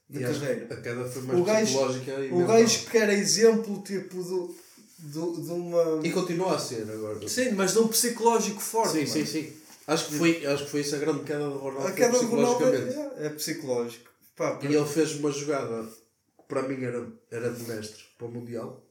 [0.08, 0.72] de E carreira?
[0.72, 2.56] A queda foi mais O gajo- psicológica e O mental.
[2.56, 4.56] gajo que era exemplo tipo do,
[5.00, 6.00] do, de uma.
[6.06, 7.28] E continua a ser agora.
[7.28, 8.92] Sim, mas de um psicológico forte.
[8.92, 9.10] sim, mano.
[9.10, 9.52] sim, sim.
[9.86, 11.88] Acho que, foi, acho que foi isso a grande queda do Ronaldo.
[11.88, 14.10] A queda do Ronaldo é, é psicológico.
[14.34, 18.30] Pá, E ele fez uma jogada que para mim era, era de mestre para o
[18.30, 18.82] Mundial.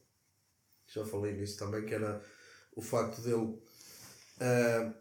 [0.88, 2.22] Já falei nisso também, que era
[2.76, 3.58] o facto dele.
[4.40, 4.94] ah,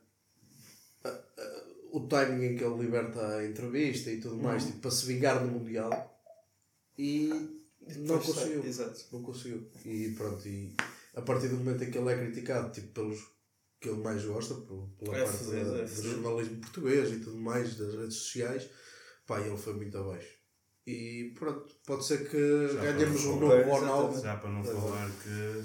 [1.05, 4.91] ah, ah, o timing em que ele liberta a entrevista e tudo mais, tipo, para
[4.91, 5.91] se vingar no Mundial.
[6.99, 7.31] E
[7.87, 8.63] E Não conseguiu.
[9.13, 9.69] Não conseguiu.
[9.85, 10.75] E pronto, e
[11.15, 13.21] a partir do momento em que ele é criticado, tipo, pelos
[13.83, 17.19] que ele mais gosta, por- pela É parte fodido, da- é do jornalismo português e
[17.21, 18.71] tudo mais, das redes sociais,
[19.27, 20.29] pá, ele foi muito abaixo.
[20.87, 23.63] E pronto, pode ser que Já ganhemos um novo.
[23.71, 24.21] Ronaldo.
[24.23, 24.65] Já para não é.
[24.65, 25.65] falar que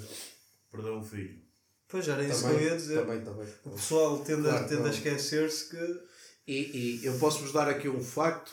[0.70, 1.40] perdeu um filho.
[1.88, 3.00] Pois era isso que eu Também, ia dizer.
[3.00, 3.48] também, também.
[3.64, 6.00] O pessoal tende, a, Claro, tende a esquecer-se que.
[6.46, 8.52] E, e eu posso-vos dar aqui um facto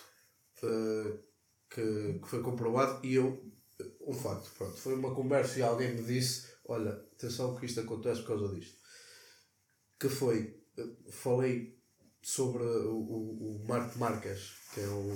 [0.63, 1.17] eh,
[1.69, 3.43] que, que foi comprovado e eu
[4.07, 8.21] um facto, pronto, foi uma conversa e alguém me disse, olha, atenção que isto acontece
[8.21, 8.77] por causa disto.
[9.99, 11.75] Que foi, eh, falei
[12.21, 15.09] sobre o, o, o Marco Marques, que é o,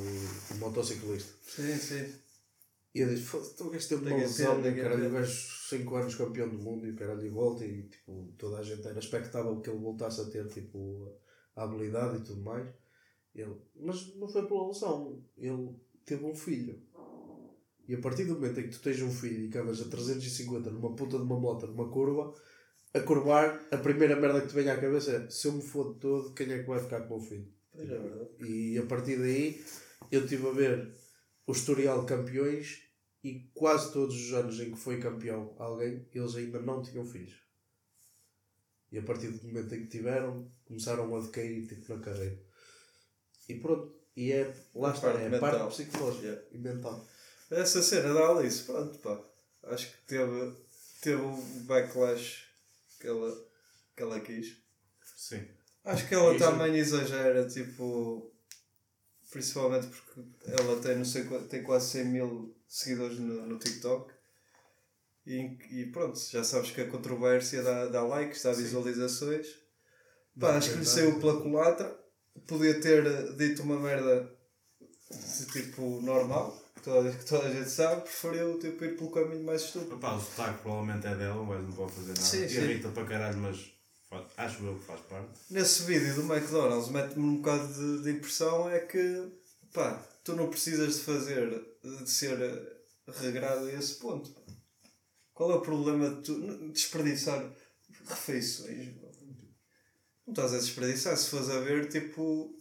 [0.53, 1.33] o motociclista.
[1.43, 2.13] Sim, sim.
[2.93, 5.11] E eu disse, "Foda-se, então o gajo teve uma lesão, e que caralho, ter." o
[5.11, 8.63] gajo 5 anos campeão do mundo e o caralho e volta e tipo, toda a
[8.63, 11.15] gente era expectável que ele voltasse a ter tipo,
[11.55, 12.67] a habilidade e tudo mais.
[13.35, 16.81] Ele, mas não foi pela lesão, ele teve um filho.
[17.87, 19.89] E a partir do momento em que tu tens um filho e que andas a
[19.89, 22.33] 350 numa puta de uma moto, numa curva,
[22.93, 25.93] a curvar, a primeira merda que te vem à cabeça é se eu me for
[25.93, 27.47] de todo, quem é que vai ficar com o meu filho?
[27.75, 28.29] É verdade.
[28.39, 29.63] E a partir daí
[30.11, 30.95] eu estive a ver
[31.45, 32.83] o historial de campeões
[33.23, 37.37] e quase todos os anos em que foi campeão alguém, eles ainda não tinham filhos.
[38.91, 42.39] E a partir do momento em que tiveram, começaram a decair tipo, na carreira.
[43.47, 45.39] E pronto, e é, lá está, parte é mental.
[45.51, 46.45] parte psicológica Yeah.
[46.51, 47.07] e mental.
[47.51, 49.21] Essa cena da Alice, pronto, pá.
[49.63, 50.55] Acho que teve,
[51.01, 52.48] teve o backlash
[52.99, 53.47] que ela,
[53.95, 54.57] que ela quis.
[55.15, 55.47] Sim.
[55.83, 58.31] Acho que ela também exagera, tipo.
[59.31, 64.11] Principalmente porque ela tem, não sei, tem quase 100 mil seguidores no, no TikTok.
[65.25, 69.47] E, e pronto, já sabes que a controvérsia dá, dá likes, dá visualizações.
[70.39, 71.99] Pá, acho que lhe saiu pela culatra.
[72.47, 74.35] Podia ter dito uma merda
[75.11, 78.01] de tipo normal, que toda, que toda a gente sabe.
[78.01, 79.95] Preferiu tipo, ir pelo caminho mais estúpido.
[79.95, 82.21] Epá, o sotaque provavelmente é dela, mas não pode fazer nada.
[82.21, 82.55] Sim, sim.
[82.55, 83.71] Irrita para caralho, mas
[84.37, 85.29] acho eu que faz parte.
[85.49, 89.31] Nesse vídeo do McDonald's mete-me um bocado de, de impressão é que
[89.73, 92.37] pá, tu não precisas de fazer de ser
[93.07, 94.33] regrado a esse ponto.
[95.33, 97.43] Qual é o problema de tu desperdiçar
[98.05, 98.95] refeições?
[100.25, 102.53] Não estás a desperdiçar, se fores a ver, tipo,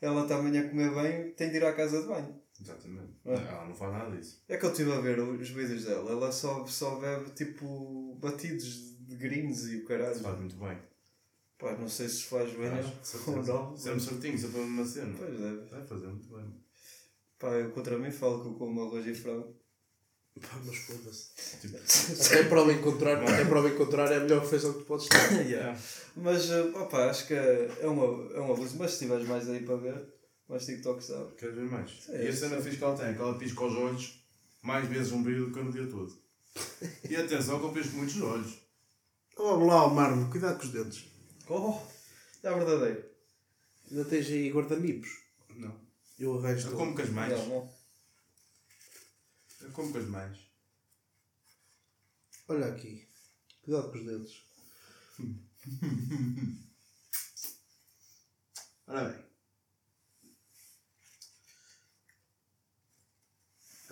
[0.00, 2.41] ela está amanhã a comer bem, tem de ir à casa de banho.
[2.62, 3.12] Exatamente.
[3.24, 3.34] É.
[3.34, 4.42] Ela não faz nada disso.
[4.48, 8.96] É que eu estive a ver os vídeos dela, ela só, só bebe tipo batidos
[9.00, 10.14] de greens e o caralho.
[10.14, 10.78] Faz muito bem.
[11.58, 13.76] Pá, não sei se faz bem Faz, ou não.
[13.76, 15.14] Sempre certinho, sempre a mesma cena.
[15.18, 15.60] Pois deve.
[15.70, 16.54] Vai fazer muito bem.
[17.38, 19.56] Pá, eu contra mim falo que eu como arroz e frango.
[20.40, 21.58] Pá, mas foda-se.
[21.60, 21.76] Tipo,
[22.26, 25.06] Até prova em contrário, até prova em contrário é a melhor refeição que tu podes
[25.08, 25.46] ter.
[25.46, 25.78] Yeah.
[26.16, 28.72] Mas, eh, opá, acho que é uma, é uma luz.
[28.74, 30.14] Mas se tiveres mais aí para ver,
[30.48, 31.26] mais TikToks dá.
[31.38, 31.90] Queres ver mais?
[31.90, 32.70] Sim, e a cena sim.
[32.70, 34.22] que ela tem é que ela pisca os olhos
[34.62, 36.20] mais vezes um período do que no dia todo.
[37.08, 38.58] E atenção que eu pisco muitos olhos.
[39.36, 41.04] Vamos lá, Marmo, cuidado com os dedos.
[41.48, 41.80] Oh,
[42.42, 43.04] é verdadeiro.
[43.90, 45.10] Ainda tens aí guardanipos.
[45.50, 45.74] Não.
[46.18, 47.32] Eu arranjo Eu como com as mães.
[47.32, 47.74] Não, não.
[49.60, 50.38] Eu como com as mães.
[52.48, 53.06] Olha aqui.
[53.62, 54.42] Cuidado com os dedos.
[58.86, 59.31] Ora bem.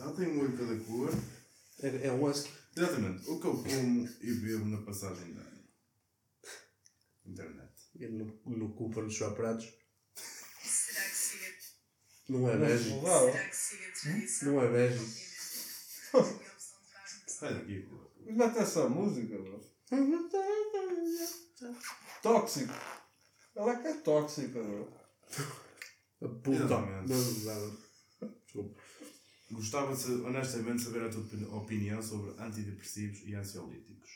[0.01, 1.11] Ela tem um olho cada cor.
[1.83, 2.51] É, é um husky.
[2.77, 3.29] Exatamente.
[3.29, 5.45] O que eu como e bebo na passagem da
[7.27, 7.73] internet.
[7.95, 9.73] E no, no culpa nos pratos.
[10.63, 11.47] Será que siga,
[12.29, 12.91] Não é bege.
[12.91, 14.45] Será que siga a?
[14.45, 15.31] Não é bege.
[17.27, 18.11] Sai daqui, pô.
[18.27, 19.61] Mas mete essa música, bro.
[22.23, 22.73] Tóxico.
[23.55, 24.93] Ela é que é tóxica, bro.
[26.23, 26.51] A puta.
[26.51, 27.11] Exatamente.
[27.11, 27.79] Não, não,
[28.21, 28.31] não.
[28.45, 28.83] Desculpa.
[29.51, 34.11] Gostava de, honestamente saber a tua opini- opinião sobre antidepressivos e ansiolíticos.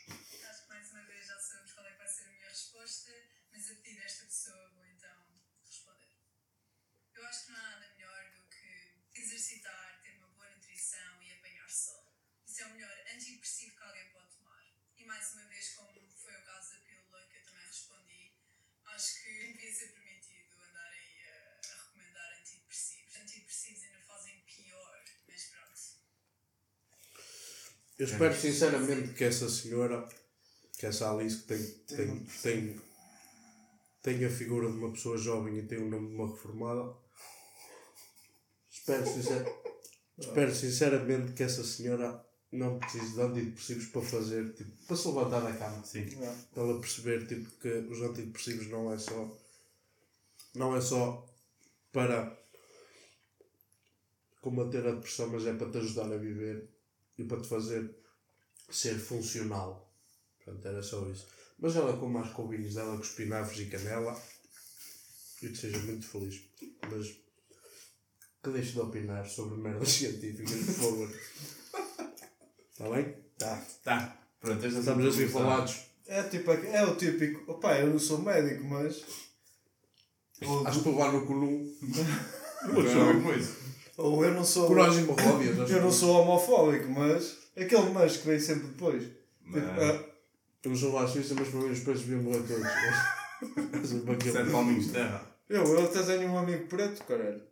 [27.99, 30.09] Eu espero sinceramente que essa senhora,
[30.76, 32.80] que essa Alice que tem, tem, tem,
[34.03, 36.92] tem a figura de uma pessoa jovem e tem o nome de uma reformada.
[38.70, 39.47] Espero, sincer,
[40.18, 45.40] espero sinceramente que essa senhora não precise de antidepressivos para fazer, tipo, para se levantar
[45.40, 45.84] da cama.
[45.84, 46.07] Sim.
[46.53, 49.30] Para ela perceber tipo, que os antidepressivos não é só
[50.55, 51.26] não é só
[51.92, 52.36] para
[54.40, 56.74] combater a depressão, mas é para te ajudar a viver
[57.18, 57.94] e para te fazer
[58.70, 59.92] ser funcional.
[60.44, 61.26] Portanto, era só isso.
[61.58, 64.20] Mas ela com mais coubinhos dela, com espinafres e canela,
[65.42, 66.42] e que seja muito feliz.
[66.90, 67.06] Mas
[68.42, 71.20] que deixe de opinar sobre merdas científicas, por favor.
[72.70, 73.16] Está bem?
[73.38, 73.66] Tá.
[73.82, 74.18] Tá.
[74.40, 75.86] Pronto, esta Estamos assim falados.
[76.06, 77.50] É, tipo, é o típico.
[77.50, 79.02] Opá, eu não sou médico, mas.
[80.66, 81.74] Acho que levar no cu num.
[82.64, 83.44] Não tem
[83.99, 84.68] a ou eu não sou.
[84.78, 87.38] Eu não que- sou homofóbico, mas.
[87.57, 89.03] Aquele mas que vem sempre depois.
[89.05, 89.70] Tipo, Não.
[89.82, 90.05] ah,
[90.64, 92.64] Eu não sou suíça, mas para mim os preços deviam morrer todos.
[93.45, 94.32] É.
[94.32, 95.26] Sete palminhos de terra.
[95.51, 97.42] eu, eu até tenho um amigo preto, caralho.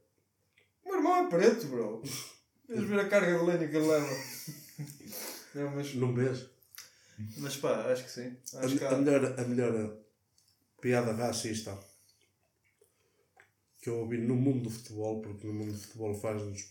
[0.85, 2.03] O meu irmão é preto, bro.
[2.69, 4.09] Vês ver a carga de lenha que ele leva.
[5.55, 6.47] Não, mas, Não vês?
[7.39, 8.35] mas pá, acho que sim.
[8.55, 8.97] A, Acho que a há.
[8.97, 9.93] melhor, a melhor
[10.81, 11.79] piada racista
[13.83, 16.71] que eu ouvi no mundo do futebol, porque no mundo do futebol faz-nos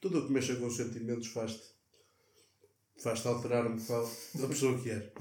[0.00, 1.62] tudo o que mexa com sentimentos faz-te
[3.00, 5.12] faz-te alterar um bocado da pessoa que és.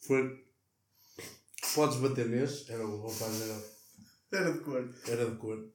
[0.00, 0.44] Foi
[1.74, 3.64] podes bater nesse, era o rapaz era,
[4.32, 4.94] Era de cor.
[5.06, 5.72] era de cor.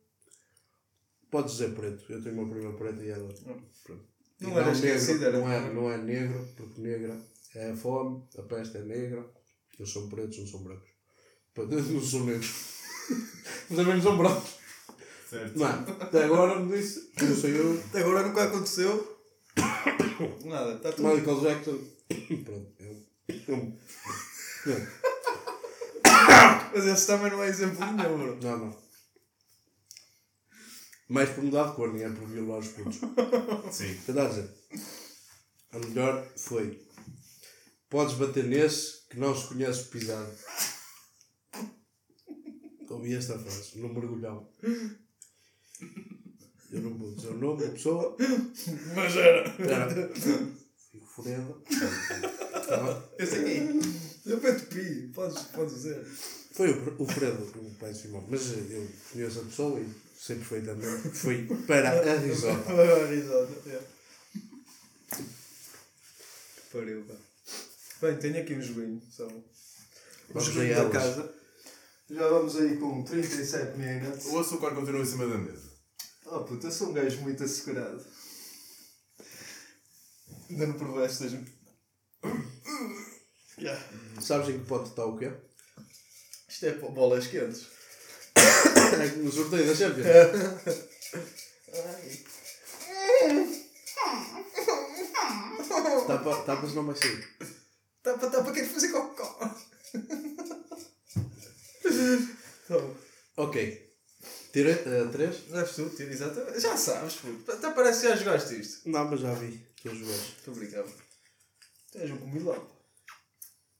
[1.31, 3.33] Podes dizer preto, eu tenho uma prima preta e ela.
[3.83, 4.07] Pronto.
[4.39, 7.19] E Não era era não, é, não é negro, porque negra
[7.55, 9.27] é a fome, a peste é negra,
[9.79, 10.93] eles são pretos, não são brancos.
[11.55, 12.82] Não são negros.
[13.69, 14.51] Mas também não são brancos.
[15.29, 15.57] Certo.
[15.57, 15.67] Não,
[15.99, 19.17] até agora me disse, não sei eu, Até agora nunca aconteceu.
[20.45, 21.07] Nada, está tudo.
[21.07, 21.79] Michael Jackson.
[22.45, 23.03] Pronto, eu.
[23.47, 23.77] eu não,
[26.73, 28.37] Mas esse também não é exemplo nenhum, bro.
[28.41, 28.83] não, não.
[31.09, 32.97] Mais por mudar de cor, nem é por violar os putos.
[33.71, 33.97] Sim.
[34.05, 34.49] Quer dizer,
[35.71, 36.81] a melhor foi:
[37.89, 40.31] podes bater nesse que não se conhece pisado.
[42.93, 44.47] Ouvi esta frase, no mergulhão.
[46.71, 48.15] Eu não vou dizer o nome da pessoa.
[48.95, 49.47] Mas era.
[49.59, 50.09] Era.
[50.91, 51.55] Fico fureda.
[53.17, 53.79] Esse aqui.
[54.25, 56.05] Eu peito pi, podes, podes dizer.
[56.53, 58.25] Foi o, o Fredo, o pai de Simão.
[58.29, 62.71] Mas eu conheço a pessoa e sei perfeitamente que foi para a risota.
[62.71, 63.81] A risada, é.
[66.71, 67.15] Pariu, pá.
[68.01, 69.01] Bem, tenho aqui um joguinho.
[69.09, 69.27] São.
[69.27, 69.43] Um
[70.33, 71.42] Vamos a da casa.
[72.09, 74.25] Já vamos aí com 37 minutos.
[74.25, 75.71] O açúcar continua em cima da mesa.
[76.25, 78.05] Oh puta, eu sou um gajo muito assegurado.
[80.49, 81.33] Ainda não provaste as.
[83.57, 83.81] Yeah.
[84.19, 85.31] Sabes em que pote está o quê?
[86.49, 87.67] Isto é bolas quentes.
[88.35, 90.07] É que no sorteio da Champions.
[96.07, 97.27] Tapa, tapa se não vai sair.
[98.03, 99.55] Tapa, tapa, quero fazer cocó.
[103.35, 103.83] Ok.
[104.51, 105.37] Tira uh, três?
[105.49, 106.59] Deves tu, tira exatamente.
[106.59, 107.51] Já sabes, puto.
[107.51, 108.87] Até parece que já jogaste isto.
[108.87, 109.65] Não, mas já vi.
[109.79, 110.35] Aqueles jogos.
[110.37, 110.93] Estou brincando.
[111.91, 112.67] Tu és um comilão.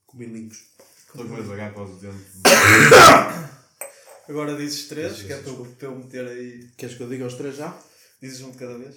[0.06, 0.58] Comi limpos.
[0.98, 2.40] Estou com medo de pagar para os dentes.
[4.28, 6.68] Agora dizes três, que é para eu, para eu meter aí.
[6.76, 7.78] Queres que eu diga os três já?
[8.20, 8.96] Dizes um de cada vez?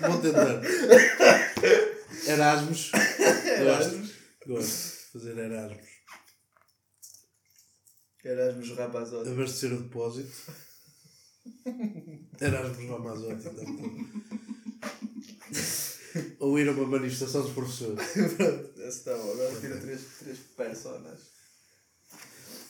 [0.00, 0.60] Vou tentar.
[2.26, 2.90] Erasmus.
[3.58, 4.10] Erasmus.
[4.46, 4.62] Gosto.
[4.62, 5.88] Gosto fazer Erasmus.
[8.24, 9.30] Erasmus rapazote.
[9.30, 10.52] Abastecer o depósito.
[12.40, 13.48] Erasmus Ramazotti.
[13.48, 14.22] então.
[16.40, 18.06] Ou ir a uma manifestação dos professores.
[18.36, 19.32] Pronto, esse está bom.
[19.32, 21.20] Agora tira três, três personas.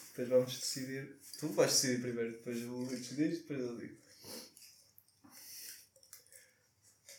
[0.08, 1.16] Depois vamos decidir.
[1.38, 3.96] Tu vais decidir primeiro, depois o Luís diz, depois eu digo.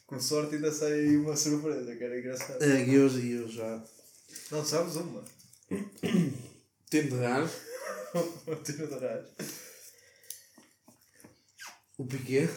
[0.06, 2.64] Com sorte ainda sai aí uma surpresa, que era engraçado.
[2.64, 3.84] É, e eu, e eu já.
[4.52, 5.24] Não sabes uma.
[6.90, 7.50] Tento dar
[11.98, 12.50] O Piquet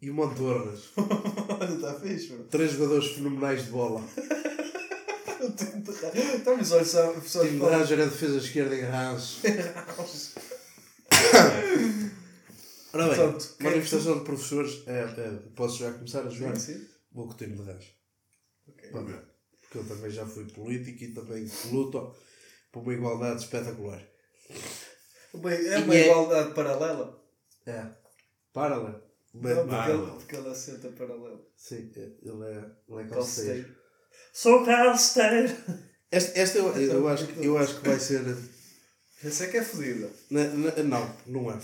[0.00, 0.90] e o Montorras.
[0.96, 2.44] Olha, está fixe, bro.
[2.44, 4.02] Três jogadores fenomenais de bola.
[6.34, 9.40] Então, mas olha, só, só Ramos era defesa esquerda em Ramos.
[12.92, 14.82] Ora bem, Portanto, manifestação de professores.
[14.86, 16.56] É, é, posso já começar a jogar?
[16.56, 16.86] Sim.
[17.10, 18.01] Vou com o time de Ramos.
[18.92, 19.32] Para.
[19.62, 22.14] Porque eu também já fui político e também luto
[22.70, 24.02] por uma igualdade espetacular.
[25.34, 27.22] Bem, é uma é- igualdade paralela.
[27.66, 27.86] É.
[28.52, 29.00] Para lá.
[29.34, 31.46] Não, Mas, porque, ele, porque ele assenta paralelo.
[31.56, 33.74] sim, é- ele é, ele é calceteiro.
[34.32, 35.56] Sou calceteiro.
[36.10, 38.20] Este, este eu, eu, acho, que- eu acho que vai ser.
[39.24, 40.10] Esse é que é fodida.
[40.30, 41.58] não, não é.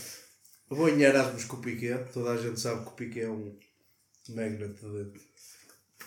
[0.71, 2.11] Eu vou em Erasmus com o Piquet.
[2.13, 3.59] Toda a gente sabe que o Piquet é um
[4.31, 5.21] magnet de.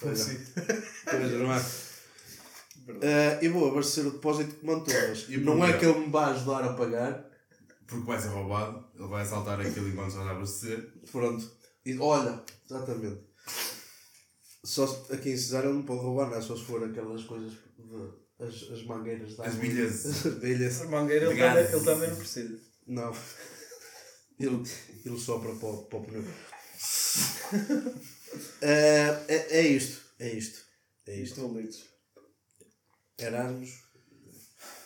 [0.02, 3.40] Pois não é?
[3.42, 5.26] Eu vou abastecer o depósito que todas.
[5.30, 7.26] E não é que ele me vá ajudar a pagar,
[7.88, 10.92] Porque vai ser roubado, ele vai assaltar aquilo enquanto já a abastecer.
[11.12, 11.50] Pronto.
[11.86, 13.22] E olha, exatamente.
[14.64, 17.52] Só se- aqui em Cesário ele não pode roubar nada, só se for aquelas coisas.
[17.52, 19.62] de- as, as mangueiras da As água.
[19.62, 20.06] bilhas.
[20.26, 20.82] As bilhas.
[20.82, 21.56] A mangueira ele Obrigado.
[21.56, 22.60] também, ele também não precisa.
[22.88, 23.16] Não.
[24.40, 24.64] Ele,
[25.06, 26.24] ele sopra para, o- para o pneu.
[28.62, 30.02] É, é, é isto.
[30.20, 30.66] É isto.
[31.08, 31.34] É isto.
[31.36, 31.84] Estou lidos.
[33.18, 33.84] Erasmus,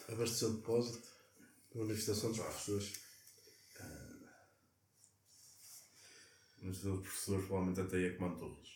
[0.10, 1.08] abasteceu o depósito,
[1.74, 2.94] manifestação dos professores.
[6.62, 8.70] Mas os professores provavelmente até ia comando torres.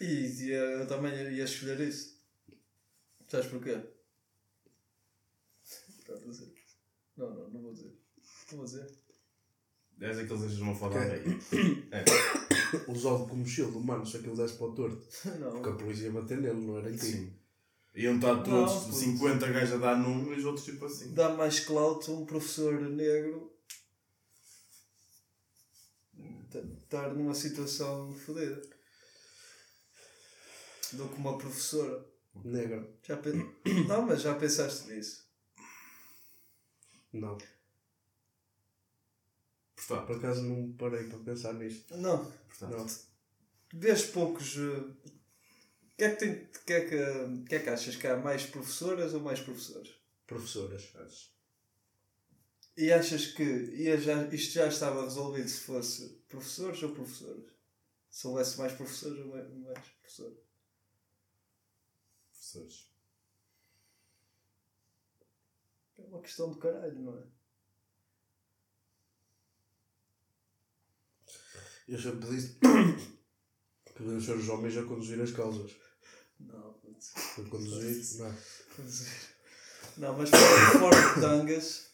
[0.00, 2.20] E ia- eu também ia escolher isso.
[3.28, 3.82] Sabes porquê?
[7.16, 7.98] Não, não, não vou dizer.
[8.52, 9.05] Não vou dizer.
[10.00, 11.00] És aqueles foda Ok.
[11.00, 11.38] à meia.
[11.92, 12.04] É.
[12.92, 15.06] Usado como shield humano, se aquilo desse para o torto.
[15.40, 15.50] Não.
[15.50, 16.96] Porque a polícia ia bater nele, não era.
[16.96, 17.34] Sim.
[17.94, 18.94] Iam estar Não, todos puto.
[18.94, 21.14] 50 gajos a dar num e os outros tipo assim.
[21.14, 23.56] Dá mais clout um professor negro
[26.78, 28.60] estar numa situação fodida
[30.92, 32.06] do que uma professora.
[32.44, 32.86] Negra.
[33.02, 33.30] Já pe...
[33.88, 35.24] Não, mas já pensaste nisso?
[37.12, 37.38] Não.
[39.86, 41.96] Portanto, Por acaso não parei para pensar nisto.
[41.96, 42.24] Não.
[42.24, 42.86] portanto Não.
[43.80, 44.56] Vês poucos.
[44.56, 45.12] eh,
[45.96, 49.14] que é que, tem, que, é que, que é que achas que há mais professoras
[49.14, 49.90] ou mais professores?
[50.26, 50.92] Professoras.
[52.76, 57.44] E achas que ia já, isto já estava resolvido se fosse professores ou professoras?
[58.10, 60.46] Se houvesse mais professores ou mais, mais professores?
[62.46, 62.90] professores.
[65.98, 67.22] É uma questão do caralho, não é?
[71.88, 72.58] Eu sempre disse
[73.86, 75.72] que deviam ser os homens a conduzir as causas.
[76.40, 78.34] Não, A conduzir, não.
[78.76, 79.12] conduzir.
[79.96, 81.90] Não, mas fora, de tangas,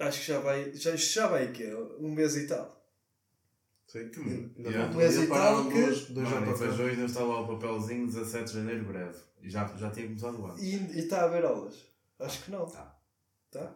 [0.00, 0.72] acho que já vai.
[0.74, 1.64] Já, já vai aqui,
[1.98, 2.76] um mês e tal.
[3.86, 4.08] Sim.
[4.10, 4.68] Que Ainda.
[4.70, 4.86] Yeah.
[4.86, 8.06] não podia e tal que- duas, dois Mano, e hoje ainda está lá o papelzinho
[8.06, 9.18] 17 de janeiro breve.
[9.40, 10.58] E já, já tinha começado o ano.
[10.58, 11.76] E está a haver aulas?
[12.18, 12.66] Acho que não.
[12.66, 12.98] Tá.
[13.50, 13.74] Tá?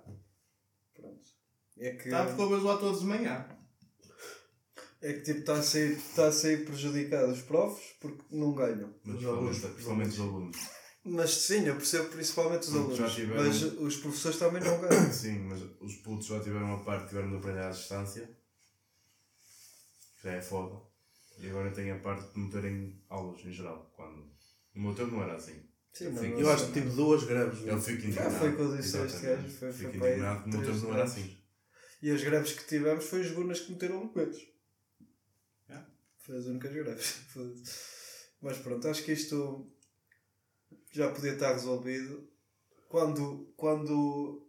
[0.95, 1.29] Pronto.
[1.79, 2.11] É que.
[2.11, 3.47] Tá, porque eu vejo lá todos de manhã.
[5.03, 8.95] É que tipo está a sair, está a sair prejudicado os profs porque não ganham.
[9.05, 10.57] Mas Os alunos, principalmente, os alunos.
[11.03, 13.15] Mas sim, eu percebo principalmente os Porque alunos.
[13.15, 15.11] tiveram- Mas os professores também não ganham.
[15.13, 18.29] Sim, mas os putos já tiveram uma parte que tiveram de aprender à distância.
[20.21, 20.79] que Já é foda.
[21.39, 23.91] E agora tem a parte de não terem aulas em geral.
[23.97, 24.29] Quando...
[24.75, 25.59] No meu tempo não era assim.
[25.95, 27.67] Sim, Eu Eu acho que tive duas greves.
[27.67, 28.39] Eu fico indignado.
[28.39, 30.67] foi o que eu disse a este gajo, foi- Fico foi indignado que no meu
[30.73, 31.39] tempo não era assim.
[32.03, 34.39] E as greves que tivemos foi os gunas que meteram documentos.
[36.21, 36.27] É.
[36.27, 37.07] Foi as únicas greves.
[37.33, 38.01] Foda-se.
[38.43, 39.71] Mas pronto, acho que isto
[40.93, 42.29] já podia estar resolvido
[42.89, 44.47] quando, quando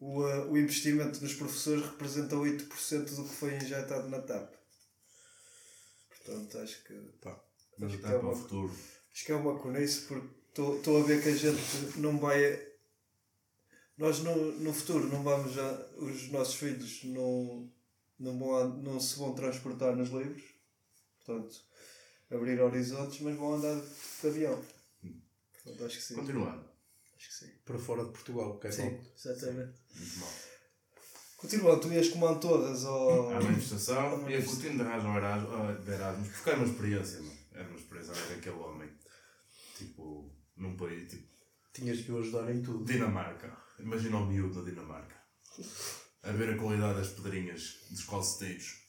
[0.00, 4.52] o, eh, o investimento nos professores representa 8% do que foi injetado na TAP.
[6.08, 6.94] Portanto, acho que,
[7.78, 8.74] Mas Acho que é para o uma- futuro.
[9.12, 12.66] acho que é uma conice porque estou a ver que a gente não vai.
[13.96, 15.72] Nós no, no futuro não vamos já.
[15.96, 17.70] Os nossos filhos não,
[18.18, 20.42] não, vão, não se vão transportar nos livros.
[21.24, 21.54] Portanto,
[22.30, 24.64] abrir horizontes, mas vão andar de avião.
[25.62, 26.14] Portanto, acho que sim.
[26.16, 26.64] Continuando.
[27.16, 27.50] Acho que sim.
[27.64, 29.04] Para fora de Portugal, que é Sim, bom.
[29.16, 29.72] exatamente.
[29.94, 30.30] Muito mal.
[31.36, 33.30] Continuando, tu ias comando todas ao.
[33.36, 34.54] À manifestação À e a manifestação.
[34.60, 35.16] curtindo de Erasmus,
[35.52, 37.38] ah, de Erasmus, porque era uma experiência, mano.
[37.52, 38.90] Era uma experiência ver aquele homem.
[39.76, 41.28] Tipo, num país, tipo,
[41.72, 42.84] Tinhas que o ajudar em tudo.
[42.84, 43.56] Dinamarca.
[43.78, 45.16] Imagina o miúdo na Dinamarca.
[46.22, 48.83] A ver a qualidade das pedrinhas dos calceteiros.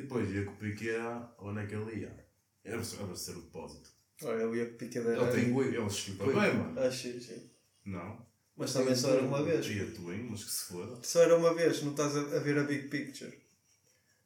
[0.00, 0.98] E depois ia com o Piquet,
[1.38, 2.26] onde é que ele ia?
[2.64, 3.90] Era para ser o depósito.
[4.22, 5.22] Olha, eu ia picadeira.
[5.22, 5.52] Ele tem.
[5.52, 5.66] Ui.
[5.66, 5.86] Ele Ui.
[6.16, 6.80] bem, mano.
[6.80, 7.50] Acho sim, sim.
[7.84, 8.26] Não.
[8.56, 9.66] Mas também só era uma vez.
[9.66, 10.98] Ia Twin, mas que se foda.
[11.02, 13.30] Só era uma vez, não estás a, a ver a big picture.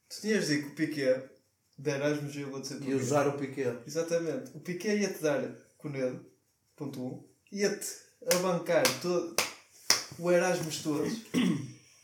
[0.09, 1.29] Tu tinhas de ir com o Piquet
[1.77, 3.79] de Erasmus e eu vou dizer E usar o Piquet.
[3.85, 4.53] Exatamente.
[4.55, 5.43] O Piquet ia-te dar
[5.77, 6.25] com o dedo,
[6.77, 7.89] ponto 1, um, ia-te
[8.33, 9.35] abancar todo,
[10.21, 11.13] o Erasmus todos.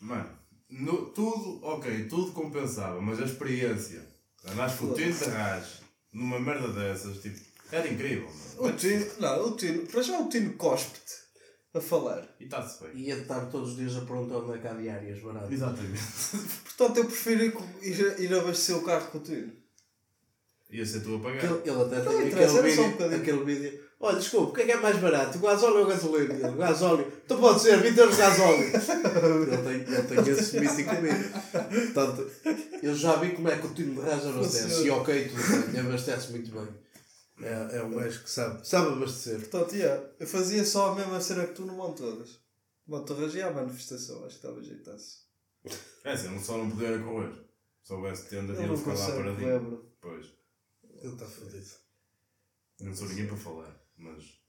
[0.00, 0.39] Mano,
[0.70, 4.06] no- tudo, ok, tudo compensava, mas a experiência,
[4.50, 5.64] andares com o Tino de Raj,
[6.12, 7.38] numa merda dessas, tipo,
[7.72, 8.76] era incrível, O mano.
[8.76, 11.14] Tino, não, o Tino, para já o Tino cospe-te
[11.72, 12.26] a falar.
[12.40, 12.96] E está-se bem.
[12.96, 15.52] Ia estar todos os dias a perguntar onde é que há diárias baratas.
[15.52, 16.02] Exatamente.
[16.64, 17.44] Portanto, eu prefiro
[17.82, 19.52] ir, ir, abastecer o carro com o Tino.
[20.70, 21.44] Ia ser tu a pagar.
[21.44, 23.89] Ele, ele até tem aquele um aquele vídeo.
[24.02, 25.36] Olha, desculpa, o que é que é mais barato?
[25.36, 26.32] O gasóleo ou a gasolina?
[26.32, 27.12] Ele, gasóleo.
[27.22, 28.62] Então pode ser 20 euros de gasóleo.
[28.62, 31.30] ele, tem, ele tem esse mítico vídeo.
[31.92, 32.30] Portanto,
[32.82, 34.86] eu já vi como é que o time de Raj abastece.
[34.86, 36.68] E ok, tudo bem, abastece muito bem.
[37.42, 39.38] É, é um gajo que sabe, sabe abastecer.
[39.40, 42.40] Portanto, yeah, eu fazia só a mesma cena que tu no Montoras.
[42.86, 45.18] Montoras e a manifestação, acho que estava jeitasse.
[46.04, 47.32] É assim, ele só não podia era correr.
[47.82, 49.84] Se houvesse tenda, Ele ficar lá paradinho.
[50.00, 50.26] Pois.
[51.02, 51.66] Ele está fodido.
[52.80, 54.40] Não sou ninguém para falar, mas.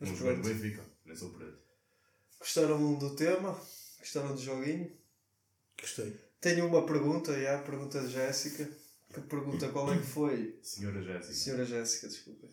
[0.00, 0.42] Mas no pronto.
[0.48, 1.58] Benfica, nem sou preto.
[2.38, 3.58] Gostaram do tema?
[3.98, 4.96] Gostaram do joguinho?
[5.80, 6.20] Gostei.
[6.40, 8.68] Tenho uma pergunta, já, a pergunta de Jéssica,
[9.12, 11.34] que pergunta qual é que foi, Senhora Jéssica.
[11.34, 12.50] senhora Jéssica, desculpem,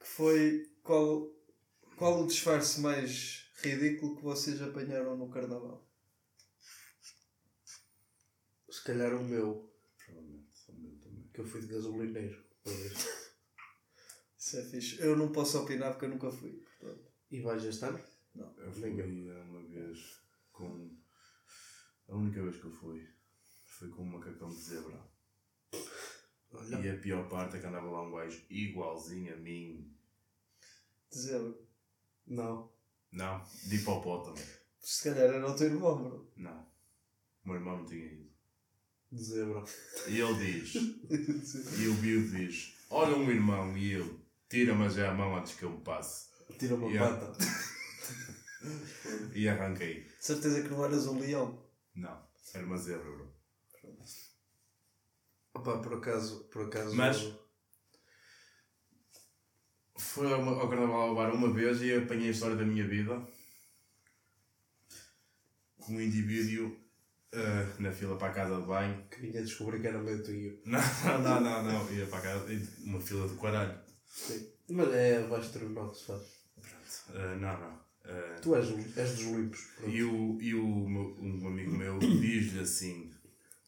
[0.00, 1.30] que foi qual,
[1.96, 5.86] qual o disfarce mais ridículo que vocês apanharam no carnaval?
[8.70, 11.28] Se calhar o meu, Provavelmente, o meu também.
[11.34, 12.44] que eu fui de gasolineiro.
[12.64, 13.29] uma vez.
[14.50, 15.00] Isso é fixe.
[15.00, 16.50] Eu não posso opinar porque eu nunca fui.
[16.50, 17.08] portanto.
[17.30, 18.00] E vais este ano?
[18.34, 20.20] Eu fui uma vez
[20.50, 20.90] com.
[22.08, 23.08] A única vez que eu fui
[23.66, 25.00] foi com um macacão de zebra.
[26.50, 26.80] Olha.
[26.80, 29.96] E a pior parte é que andava lá um gajo igualzinho a mim.
[31.08, 31.54] Dizer,
[32.26, 32.72] Não.
[33.12, 34.36] Não, de hipopótamo.
[34.80, 36.32] se calhar era o teu irmão, bro.
[36.36, 36.60] Não.
[37.44, 38.30] O meu irmão não tinha ido.
[39.12, 39.64] De zebra.
[40.08, 40.74] E ele diz,
[41.78, 44.19] e o miúdo diz: Olha um irmão, e eu,
[44.50, 46.28] tira-me já a mão antes que eu me passe.
[46.58, 47.16] Tira uma Yeah.
[47.16, 47.38] pata.
[49.34, 50.06] E arranquei.
[50.20, 51.64] Certeza que não eras um leão.
[51.94, 52.20] Não,
[52.52, 53.32] era uma zebra, bro.
[55.54, 56.94] Opa, por acaso, por acaso.
[56.94, 57.32] Mas-
[59.98, 63.22] Fui ao, ao carnaval ao bar uma vez e apanhei a história da minha vida
[65.78, 66.74] com um indivíduo
[67.34, 69.06] ah, na fila para a casa de banho.
[69.10, 70.62] Que vinha descobrir que era meio e eu.
[70.64, 70.80] Não,
[71.22, 71.92] não, não, não.
[71.92, 72.46] Ia para a casa,
[72.82, 73.78] uma fila de caralho.
[74.10, 74.46] Sim.
[74.68, 75.22] Mas é
[75.90, 76.22] que se faz.
[77.14, 77.80] Ah, não, não.
[78.04, 79.60] Ah, Tu és, um- és dos limpos.
[79.76, 79.90] pronto.
[79.94, 83.10] E, o, e o, um amigo meu diz-lhe assim: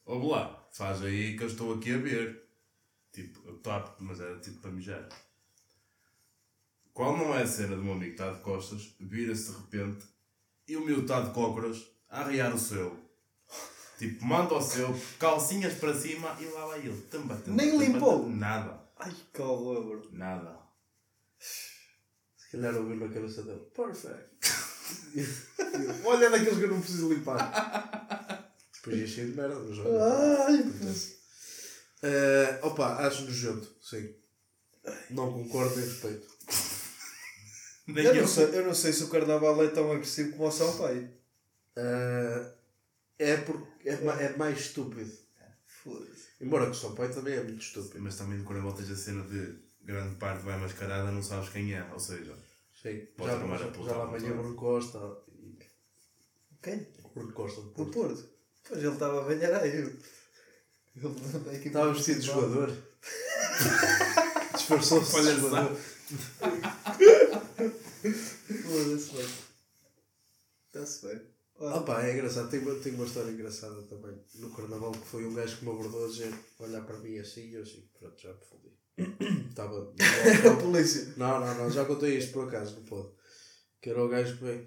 [0.06, 2.42] Ó lá, faz aí que eu estou aqui a ver.
[3.12, 5.08] Tipo, eu tapo, mas era tipo para mijar.
[6.92, 10.06] Qual não é a cena do meu amigo que está de costas, vira-se de repente
[10.68, 12.98] e o meu está de cócoras a arriar o seu.
[13.98, 14.88] Tipo, manda o seu,
[15.18, 17.00] calcinhas para cima e lá vai ele.
[17.10, 18.28] Também, Nem limpou?
[18.28, 20.08] Nada, Ai, que horror, bro.
[20.12, 20.58] nada.
[21.38, 23.60] Se calhar ouviu na cabeça dele.
[23.74, 24.52] Perfect.
[26.04, 28.52] Olha daqueles que eu não preciso limpar.
[28.74, 30.04] Depois ia cheio de merda, mas olha.
[30.46, 30.64] Ai,
[32.04, 34.12] Eh, opa, acho nojento, sim.
[35.10, 36.26] Não concordo nem respeito.
[37.86, 38.20] Nem eu, eu.
[38.22, 41.08] não sei, eu não sei se o carnaval é tão agressivo como o São Pai.
[41.76, 42.52] Eh,
[43.20, 45.12] é, por, é, ma- é mais estúpido.
[45.66, 46.11] Foda-se.
[46.42, 48.00] Embora que o São Pai também é muito estúpido.
[48.02, 51.88] Mas também Carnaval tens a cena de grande parte vai mascarada, não sabes quem é.
[51.92, 52.36] Ou seja,
[52.82, 53.06] Sim.
[53.16, 54.36] Pode Já, arrumar a já, puta já lá apanhei o.
[54.36, 54.98] Bruno Costa.
[55.38, 55.58] e-
[56.60, 56.86] Quem?
[57.04, 57.92] O Bruno Costa do O Porto.
[57.92, 58.28] Porto.
[58.68, 59.70] Pois ele estava a banhar aí.
[60.96, 62.70] Ele Estava vestido de jogador.
[64.54, 65.40] Disfarçou-se de Olha só.
[65.48, 65.76] jogador.
[68.62, 69.42] Foda-se.
[70.66, 71.31] Está-se bem.
[71.62, 72.50] Opa, é engraçado.
[72.50, 74.18] Tenho, uma- tenho uma história engraçada também.
[74.34, 77.48] No carnaval que foi um gajo que me abordou a dizer, olhar para mim assim
[77.50, 78.72] e eu assim, pronto, já me fodi.
[79.48, 79.94] Estava.
[80.52, 81.14] a polícia.
[81.16, 83.08] Não, não, não, já contei isto por acaso, não pode.
[83.80, 84.66] Que era o gajo que veio.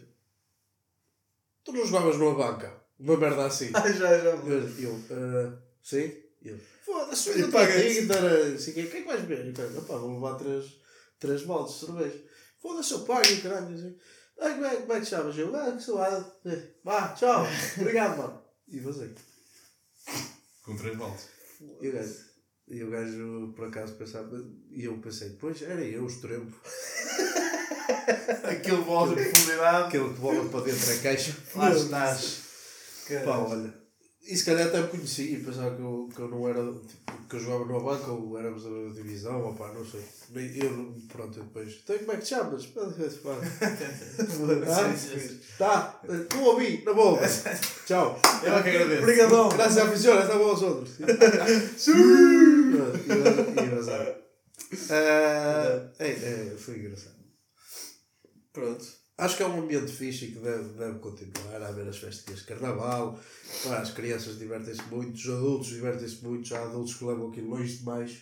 [1.64, 2.82] Tu não jogavas numa banca?
[3.00, 3.72] Uma merda assim.
[3.76, 4.30] Ah, já, já.
[4.30, 6.14] Eu, eu "Ah, sim?
[6.42, 8.02] E Ele, foda-se, E eu estou aqui, isso.
[8.02, 9.46] guitarra, assim, quem é que vais beber?
[9.48, 10.80] E eu, opá, vou levar três,
[11.20, 12.24] três baldes de cerveja.
[12.62, 13.98] Foda-se, eu pago, e caralho, assim.
[14.40, 15.38] Ah, como é, como é que te chamas?
[15.38, 16.32] Eu, ah, que sou Adam.
[16.84, 17.46] Vá, tchau,
[17.80, 18.42] obrigado, mano.
[18.68, 19.14] E vazei.
[20.64, 21.28] com três baldes.
[21.82, 22.16] E o gajo,
[22.68, 26.52] e o gajo por acaso pensava, e eu pensei, pois era eu, o extremo.
[28.44, 29.88] Aquele balde de profundidade.
[29.88, 32.42] Aquele que bola para dentro da caixa, lá estás.
[33.24, 33.85] Pá, olha.
[34.28, 37.28] E se calhar até me conheci e pensava que eu, que eu não era, tipo,
[37.30, 40.02] que eu jogava numa banca ou éramos da divisão, ou pá, não sei.
[40.36, 42.66] Eu, pronto, eu depois, então como é que te chamas?
[44.68, 46.02] Ah, Tá,
[46.34, 47.20] não ouvi, na boa.
[47.86, 48.20] Tchau.
[48.44, 49.04] Eu é que agradeço.
[49.04, 49.50] Obrigadão.
[49.50, 50.98] Graças à afición, está bom aos outros.
[54.90, 57.16] Ah, é, é, foi engraçado.
[58.52, 59.05] Pronto.
[59.18, 62.40] Acho que é um ambiente fixe e que deve, deve continuar a haver as festas
[62.40, 63.18] de carnaval.
[63.64, 67.52] Pá, as crianças divertem-se muito, os adultos divertem-se muito, já há adultos que levam aquilo
[67.52, 68.18] longe demais.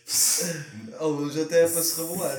[1.00, 2.38] Alguns até é para se revelar.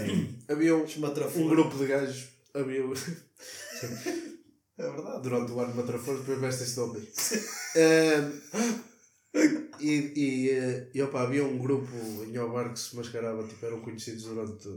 [0.48, 2.94] Havia um, um grupo de gajos, havia um-
[4.76, 5.22] É verdade.
[5.22, 7.09] durante o ano de matrafores, depois vestem-se de homem.
[7.76, 8.40] Ahm,
[9.80, 11.92] e, e, eh, e opa, havia um grupo
[12.24, 14.68] em Obar que se mascarava, tipo, eram conhecidos durante.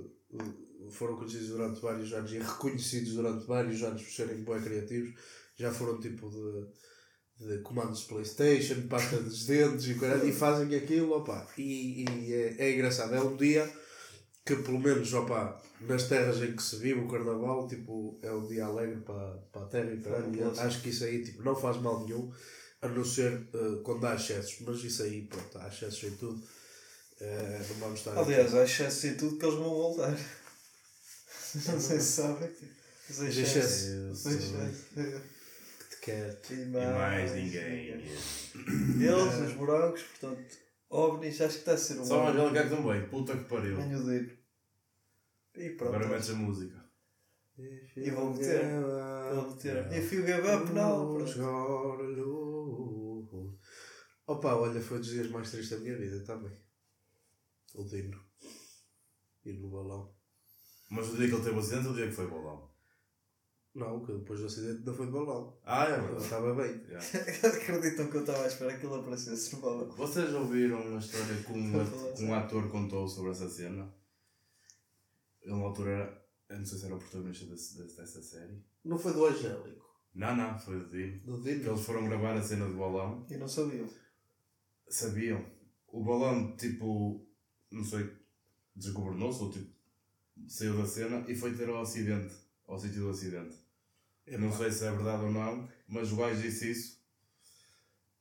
[0.91, 5.13] Foram conhecidos durante vários anos e reconhecidos durante vários anos por serem bem criativos.
[5.55, 10.75] Já foram tipo de, de comandos de Playstation, pasta dos dentes e, caralho, e fazem
[10.75, 11.47] aquilo, opa.
[11.57, 13.13] E, e é, é engraçado.
[13.15, 13.67] É um dia
[14.45, 18.47] que pelo menos, opá, nas terras em que se vive o carnaval, tipo, é um
[18.47, 20.63] dia alegre para, para a terra e e População.
[20.65, 22.32] acho que isso aí, tipo, não faz mal nenhum,
[22.82, 26.41] a não ser eh, quando há excessos, mas isso aí, pronto, há excessos em tudo,
[27.19, 28.19] Eh, não vamos estar aqui.
[28.21, 30.15] Aliás, há excesso em tudo que eles vão voltar.
[31.56, 32.50] Não sei se sabem.
[33.10, 34.12] Os excessos.
[34.12, 34.86] Os excessos.
[34.93, 36.41] que te quer.
[36.52, 37.88] E E mais ninguém.
[37.89, 40.58] Eles, os morangos, portanto,
[40.89, 42.45] ovnis, acho que está a ser um Só mais ano.
[42.48, 43.10] ele quer também.
[43.10, 43.78] Puta que pariu.
[43.78, 44.39] Venho de ir.
[45.58, 45.95] E pronto.
[45.95, 46.86] Agora metes a música.
[47.95, 48.62] E vou meter.
[49.34, 49.89] Vou meter.
[49.91, 51.18] Give up now.
[51.18, 51.98] pronto.
[54.28, 56.56] Opa, olha, foi dos dias mais tristes da minha vida também.
[57.74, 58.20] O Dino.
[59.45, 60.14] E no balão.
[60.89, 62.67] Mas o dia que ele teve o acidente, o dia que foi o bolão.
[63.75, 65.59] Não, que depois do acidente não foi de balão.
[65.63, 66.23] Ah, é verdade.
[66.23, 66.71] estava bem.
[66.88, 66.99] Yeah.
[67.47, 69.89] Acreditam que eu estava à espera que ele aparecesse no balão.
[69.91, 73.93] Vocês ouviram a história que um, que um ator contou sobre essa cena?
[75.41, 76.27] Ele na altura era.
[76.49, 78.63] Eu não sei se era o protagonista desse, desse- dessa série.
[78.83, 79.85] Não foi do Angélico.
[80.15, 81.19] Não, não, foi do Dino.
[81.38, 81.71] Do Que Dino.
[81.71, 83.27] eles foram gravar a cena do balão.
[83.29, 83.88] E não sabiam.
[84.89, 85.45] Sabiam.
[85.89, 87.27] O balão, tipo.
[87.71, 88.09] Não sei.
[88.75, 89.76] Desgovernou-se ou tipo.
[90.47, 92.33] Saiu da cena e foi ter ao acidente.
[92.67, 93.55] Ao sítio do acidente.
[94.25, 97.01] Eu não sei se é verdade ou não, mas o gajo disse isso.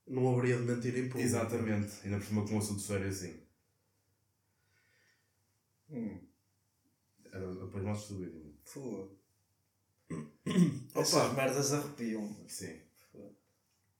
[0.07, 1.19] Não haveria de mentir em público.
[1.19, 1.93] Exatamente.
[2.05, 3.41] Ainda por cima com um assunto sério assim.
[5.91, 6.19] Hum.
[7.33, 8.55] Era depois mais estúpido.
[8.65, 9.11] Foda.
[10.95, 12.35] Essas merdas arrepiam.
[12.47, 12.81] Sim.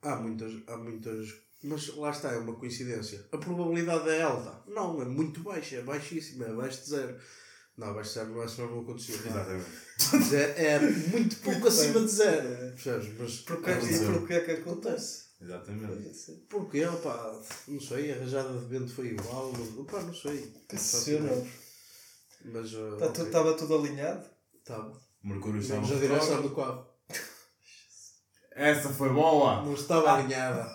[0.03, 1.35] Há muitas, há muitas.
[1.63, 3.27] Mas lá está, é uma coincidência.
[3.33, 4.63] A probabilidade é alta.
[4.71, 7.21] Não, é muito baixa, é baixíssima, é abaixo de zero.
[7.77, 9.15] Não, abaixo de zero não é senão não acontecia.
[9.17, 9.67] Exatamente.
[10.13, 12.49] Mas é, é muito pouco acima de zero.
[12.49, 12.71] É.
[12.71, 13.19] Percebes?
[13.19, 15.27] Mas Porquê, É, e mas eu- porquê é que acontece?
[15.41, 16.33] Exatamente.
[16.49, 16.85] porquê?
[16.87, 19.53] Opa, não sei, a rajada de vento foi igual.
[19.79, 20.55] Opa, não sei.
[20.69, 21.53] Que bem.
[22.47, 22.73] Mas.
[22.73, 24.25] Uh, Tá tu- Estava tudo alinhado?
[24.59, 24.99] Estava.
[25.23, 26.87] Mercúrio estava Menos a direção do carro.
[28.53, 29.63] Essa foi boa!
[29.63, 30.67] Não estava alinhada.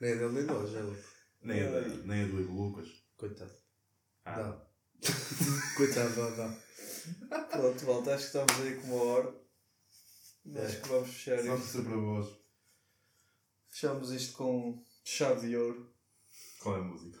[0.00, 1.08] Nem a dele nem do Angélico.
[1.42, 1.70] Nem a,
[2.04, 2.88] nem a do Ivo Lucas.
[3.16, 3.52] Coitado.
[4.24, 4.63] Ah, Dá.
[5.76, 6.64] Coitado, dá.
[7.50, 9.34] Pronto, volta, acho que estamos aí com uma hora.
[10.54, 10.66] É.
[10.66, 11.66] Acho que vamos fechar isto.
[11.66, 12.28] super boas.
[13.70, 15.92] Fechamos isto com chave de ouro.
[16.60, 17.18] Qual é a música?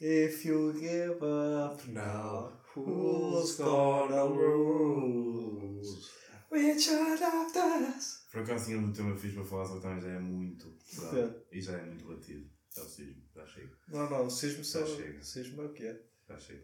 [0.00, 6.10] If you give up Now, who's gonna lose?
[6.50, 8.26] Richard Aftas.
[8.30, 11.18] Por acaso tinha um tema fixe para falar, só que já é muito pesado.
[11.18, 11.56] É.
[11.56, 12.50] E já é muito batido.
[12.76, 13.72] É o sismo, já chega.
[13.88, 14.80] Não, não, o sismo só.
[14.80, 15.18] Já chega.
[15.18, 16.02] O sismo é o que é.
[16.28, 16.62] Já chega.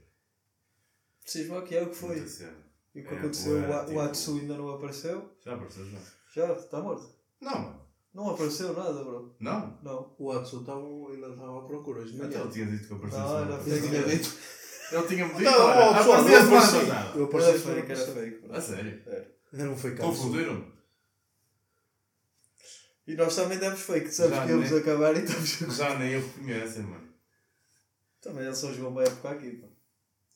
[1.25, 2.19] O sismo é o que é o que foi.
[2.95, 3.59] E o que É, aconteceu?
[3.61, 5.37] o A- tipo- o Atsu ainda não apareceu.
[5.45, 5.99] Já apareceu já?
[6.35, 7.09] Já, está morto.
[7.41, 7.83] Não, mano.
[8.13, 9.35] Não apareceu nada, bro.
[9.41, 9.79] Não.
[9.83, 10.15] Não.
[10.19, 12.43] O Watson estava- ainda estava à procura hoje de Então manhã.
[12.43, 13.21] ele tinha dito que apareceu.
[13.23, 13.71] Não, semana era passada.
[13.77, 14.39] fake tinha dito.
[14.93, 17.13] Ele tinha-me dito, Não, olha, apareceu eu semana.
[17.17, 18.39] Eu apareci fake, era fake.
[18.47, 18.55] bro.
[18.57, 19.03] A sério?
[19.55, 20.73] Era um fake Confundiram-me?
[23.07, 25.77] E nós também demos fake, sabes Já que íamos acabar e estamos.
[25.77, 27.12] Já nem eu reconhecem, mano.
[28.23, 29.67] Também ele só jogou uma época aqui, pá.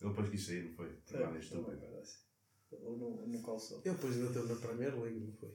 [0.01, 0.91] Ele depois quis sair, não foi?
[1.07, 1.65] Trabalho É, estúpido.
[1.71, 2.17] também parece.
[2.73, 3.81] Ou no, no calção.
[3.85, 5.55] Eu depois ainda teve na Premier League, não foi?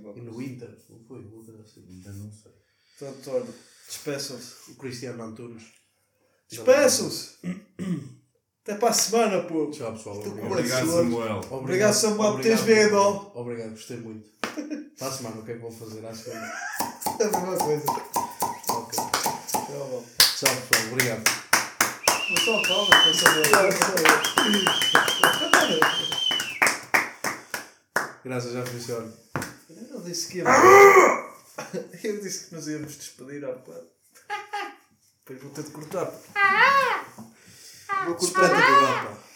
[0.00, 0.14] Bom.
[0.16, 1.18] E no Inter, não foi?
[1.18, 1.84] O Inter assim.
[2.06, 2.52] Não sei.
[2.98, 3.54] Portanto, olha,
[3.88, 4.70] despeçam-se.
[4.70, 5.64] O Cristiano Antunes.
[6.48, 7.36] Despeçam-se!
[8.62, 9.70] Até para a semana, pô!
[9.70, 10.22] Tchau pessoal.
[10.22, 10.86] Com Obrigado.
[10.86, 11.40] Samuel.
[11.50, 12.88] Obrigado, Samuel, por teres obrigado.
[12.90, 13.32] vindo.
[13.40, 14.28] Obrigado, gostei muito.
[14.98, 16.06] Para a semana, o que é que vão fazer?
[16.06, 16.46] À segunda.
[17.18, 17.84] É a mesma coisa.
[18.68, 18.98] Ok.
[19.50, 20.21] Tchau, bom.
[20.42, 21.22] Tchau pessoal, obrigado.
[22.30, 22.64] Mas só o
[23.14, 23.46] Samuel.
[28.24, 29.12] Graças à funciona.
[29.88, 30.44] Eu disse que ia.
[32.02, 33.86] Eu disse que nos íamos despedir há bocado.
[35.20, 36.10] Depois vou ter de cortar.
[38.04, 38.42] Vou cortar.
[38.42, 39.31] Espetacular, pá.